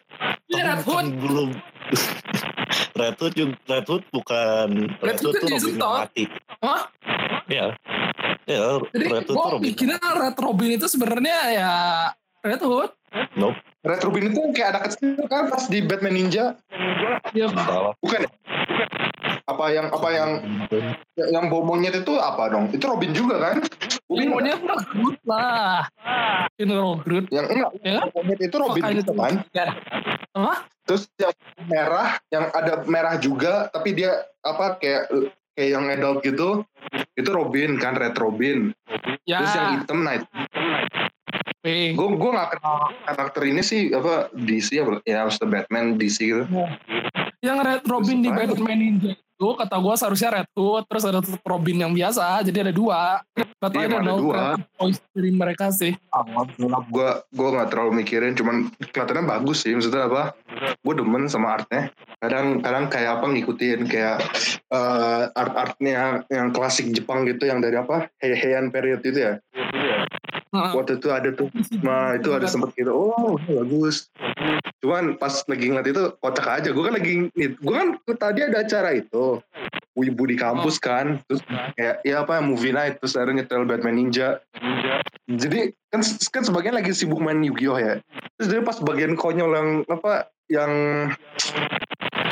[0.50, 1.06] Ini Red Hood.
[1.22, 1.50] Belum.
[3.00, 4.68] Red Hood juga, Red Hood bukan
[5.00, 6.24] Red Red Hood tuh Robin yang mati.
[6.60, 6.82] Hah?
[7.50, 7.66] Ya,
[8.46, 8.62] ya
[8.92, 9.64] Jadi Red Hood tuh Robin.
[9.64, 11.74] pikirnya Red Robin itu sebenarnya ya
[12.44, 12.92] Red Hood.
[13.40, 16.46] Nope, Red Robin itu kayak anak kecil kan pas di Batman Ninja.
[17.34, 17.94] Ya, salah.
[18.04, 18.30] Bukan ya?
[19.50, 20.30] Apa yang apa yang
[21.18, 22.70] yang monyet itu apa dong?
[22.70, 23.58] Itu Robin juga kan?
[24.10, 25.90] ini maunya Groot lah.
[26.58, 27.26] Ini Groot.
[27.34, 28.08] Yang enggak, Ya kan?
[28.14, 29.18] monyet itu Robin Makanya juga tuh.
[29.18, 29.34] kan?
[29.54, 29.68] Ya.
[30.38, 30.54] Apa?
[30.86, 31.34] Terus yang
[31.70, 35.10] merah, yang ada merah juga, tapi dia apa kayak
[35.54, 36.62] kayak yang adult gitu,
[37.18, 38.74] itu Robin kan, Red Robin.
[39.26, 39.42] Ya.
[39.42, 40.26] Terus yang hitam Night.
[41.64, 46.44] Gue gue nggak kenal karakter ini sih apa DC apa ya maksudnya Batman DC gitu.
[47.40, 48.40] Yang Red Robin di Terus?
[48.56, 52.74] Batman Ninja itu kata gue seharusnya Red Hood terus ada Robin yang biasa jadi ada
[52.76, 53.24] dua
[53.64, 54.42] katanya Iya, ada dua.
[54.76, 55.96] voice dari mereka sih
[56.92, 60.36] Gue gue nggak terlalu mikirin, cuman kelihatannya bagus sih maksudnya apa?
[60.84, 61.88] Gue demen sama artnya.
[62.20, 64.18] Kadang kadang kayak apa ngikutin kayak
[64.68, 69.34] eh, art artnya yang klasik Jepang gitu yang dari apa Hei Heian period itu ya.
[70.50, 71.54] Waktu itu ada tuh,
[71.86, 74.10] nah itu ada sempet gitu, oh bagus.
[74.82, 76.70] Cuman pas lagi ngeliat itu kocak aja.
[76.74, 79.38] Gue kan lagi, gue kan tadi ada acara itu,
[79.94, 81.46] wibu di kampus kan, terus
[81.78, 84.42] kayak ya apa movie night, terus ada nyetel Batman Ninja.
[85.30, 86.02] Jadi kan
[86.34, 88.02] kan sebagian lagi sibuk main Yu-Gi-Oh ya.
[88.42, 90.72] Terus dia pas bagian konyol yang apa yang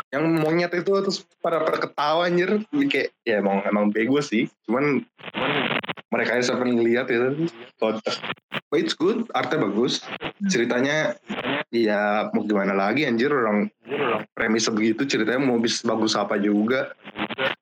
[0.09, 5.03] yang monyet itu terus pada pada ketawa anjir kayak ya emang emang bego sih cuman
[6.13, 7.51] mereka yang sampai ngeliat itu.
[7.77, 8.37] Kocak
[8.69, 9.27] but it's good.
[9.31, 10.03] Artnya bagus.
[10.47, 11.15] Ceritanya
[11.71, 13.31] ya mau gimana lagi anjir?
[13.31, 13.71] Orang
[14.35, 16.91] premis begitu ceritanya mau bis bagus apa juga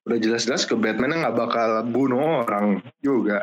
[0.06, 3.42] udah jelas-jelas ke Batman nggak bakal bunuh orang juga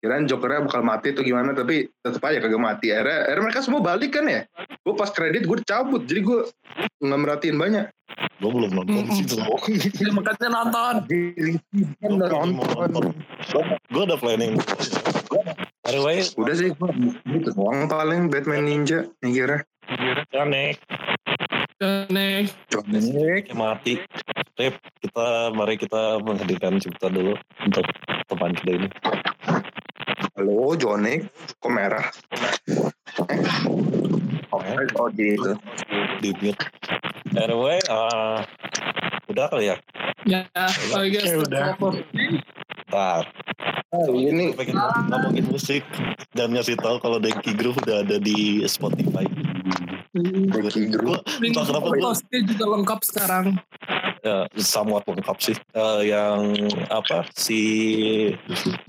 [0.00, 3.80] kirain Jokernya bakal mati atau gimana tapi tetap aja kagak mati akhirnya, akhirnya mereka semua
[3.84, 6.38] balik kan ya gue pas kredit gue cabut jadi gue
[7.04, 7.86] nggak merhatiin banyak
[8.42, 9.40] Gue belum nonton sih tuh.
[9.40, 10.94] Ya, makanya nonton.
[12.02, 13.14] Kan udah nonton.
[13.88, 14.58] Gue udah planning.
[15.88, 16.90] Anyway, Udah sih, gua
[17.26, 19.66] gitu doang paling Batman Ninja mikirnya.
[20.30, 20.78] Janek,
[21.82, 23.50] Nih, Jonik.
[23.58, 23.98] mati.
[24.52, 27.32] Rip, kita mari kita menghadirkan cipta dulu
[27.64, 27.88] untuk
[28.28, 28.88] teman kita ini.
[30.36, 31.24] Halo, Jonik.
[31.56, 32.04] Kok merah?
[33.32, 33.40] Eh.
[34.52, 34.60] Oh,
[35.00, 35.56] oh gitu.
[36.20, 36.60] Di mute.
[37.32, 38.44] Anyway, uh,
[39.32, 39.76] udah kali ya.
[40.28, 40.44] ya,
[41.00, 41.72] I guess Oke, udah.
[42.92, 43.24] Ntar,
[43.92, 44.76] Oh, ini pengen
[45.12, 45.84] ngomongin musik
[46.32, 49.24] dan ngasih tahu kalau Denki Groove udah ada di Spotify.
[50.12, 53.56] Gue Link entah kenapa gue juga lengkap sekarang.
[54.22, 55.56] Ya somewhat lengkap sih.
[55.74, 56.54] Eh, yang
[56.88, 57.60] apa si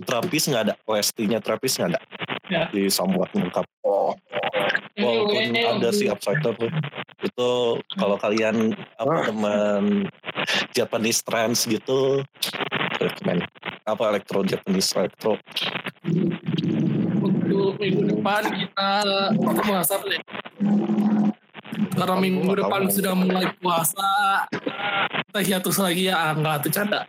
[0.05, 2.01] terapis nggak ada, OST-nya terapis nggak ada.
[2.47, 2.69] Ya.
[2.69, 3.65] Di somewhat lengkap.
[3.83, 4.13] oh,
[4.93, 6.55] Walaupun ada si upside down
[7.23, 7.51] itu
[7.97, 10.05] kalau kalian apa teman
[10.75, 12.21] Japanese trance gitu
[12.99, 13.47] rekomend
[13.87, 15.39] apa elektro Japanese elektro
[17.23, 18.91] Untuk minggu depan kita
[19.33, 20.21] apa nih?
[21.93, 24.43] Karena minggu depan sudah mulai puasa,
[25.39, 27.01] hiatus lagi ya, ah, nggak tuh canda.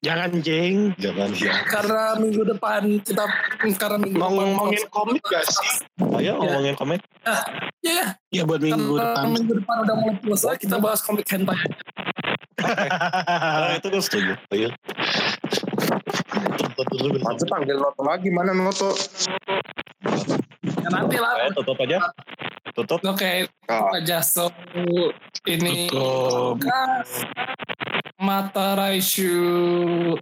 [0.00, 0.96] Jangan jeng.
[0.96, 3.20] jangan ya Karena minggu depan kita,
[3.76, 5.84] karena minggu Mau depan ngomongin komik gak sih?
[6.16, 7.36] ayo ngomongin komen Ya,
[7.84, 8.04] ya.
[8.32, 9.24] Ya buat minggu Karena depan.
[9.28, 11.60] minggu depan udah mulai puasa, kita bahas komik hentai
[12.60, 14.68] nah, itu gue setuju ayo
[16.76, 18.90] tutup dulu Masa panggil Noto lagi, mana Noto?
[20.76, 21.32] Ya nanti lah.
[21.40, 21.98] Ayo, tutup aja
[22.74, 24.50] tutup Oke, Ah, aja so
[25.46, 26.58] ini Tutup.
[28.20, 30.18] Mata Raishu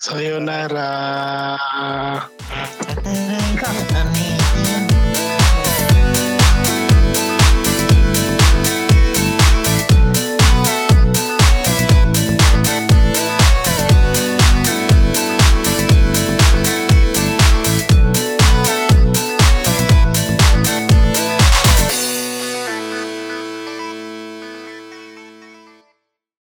[0.00, 0.88] Sayonara.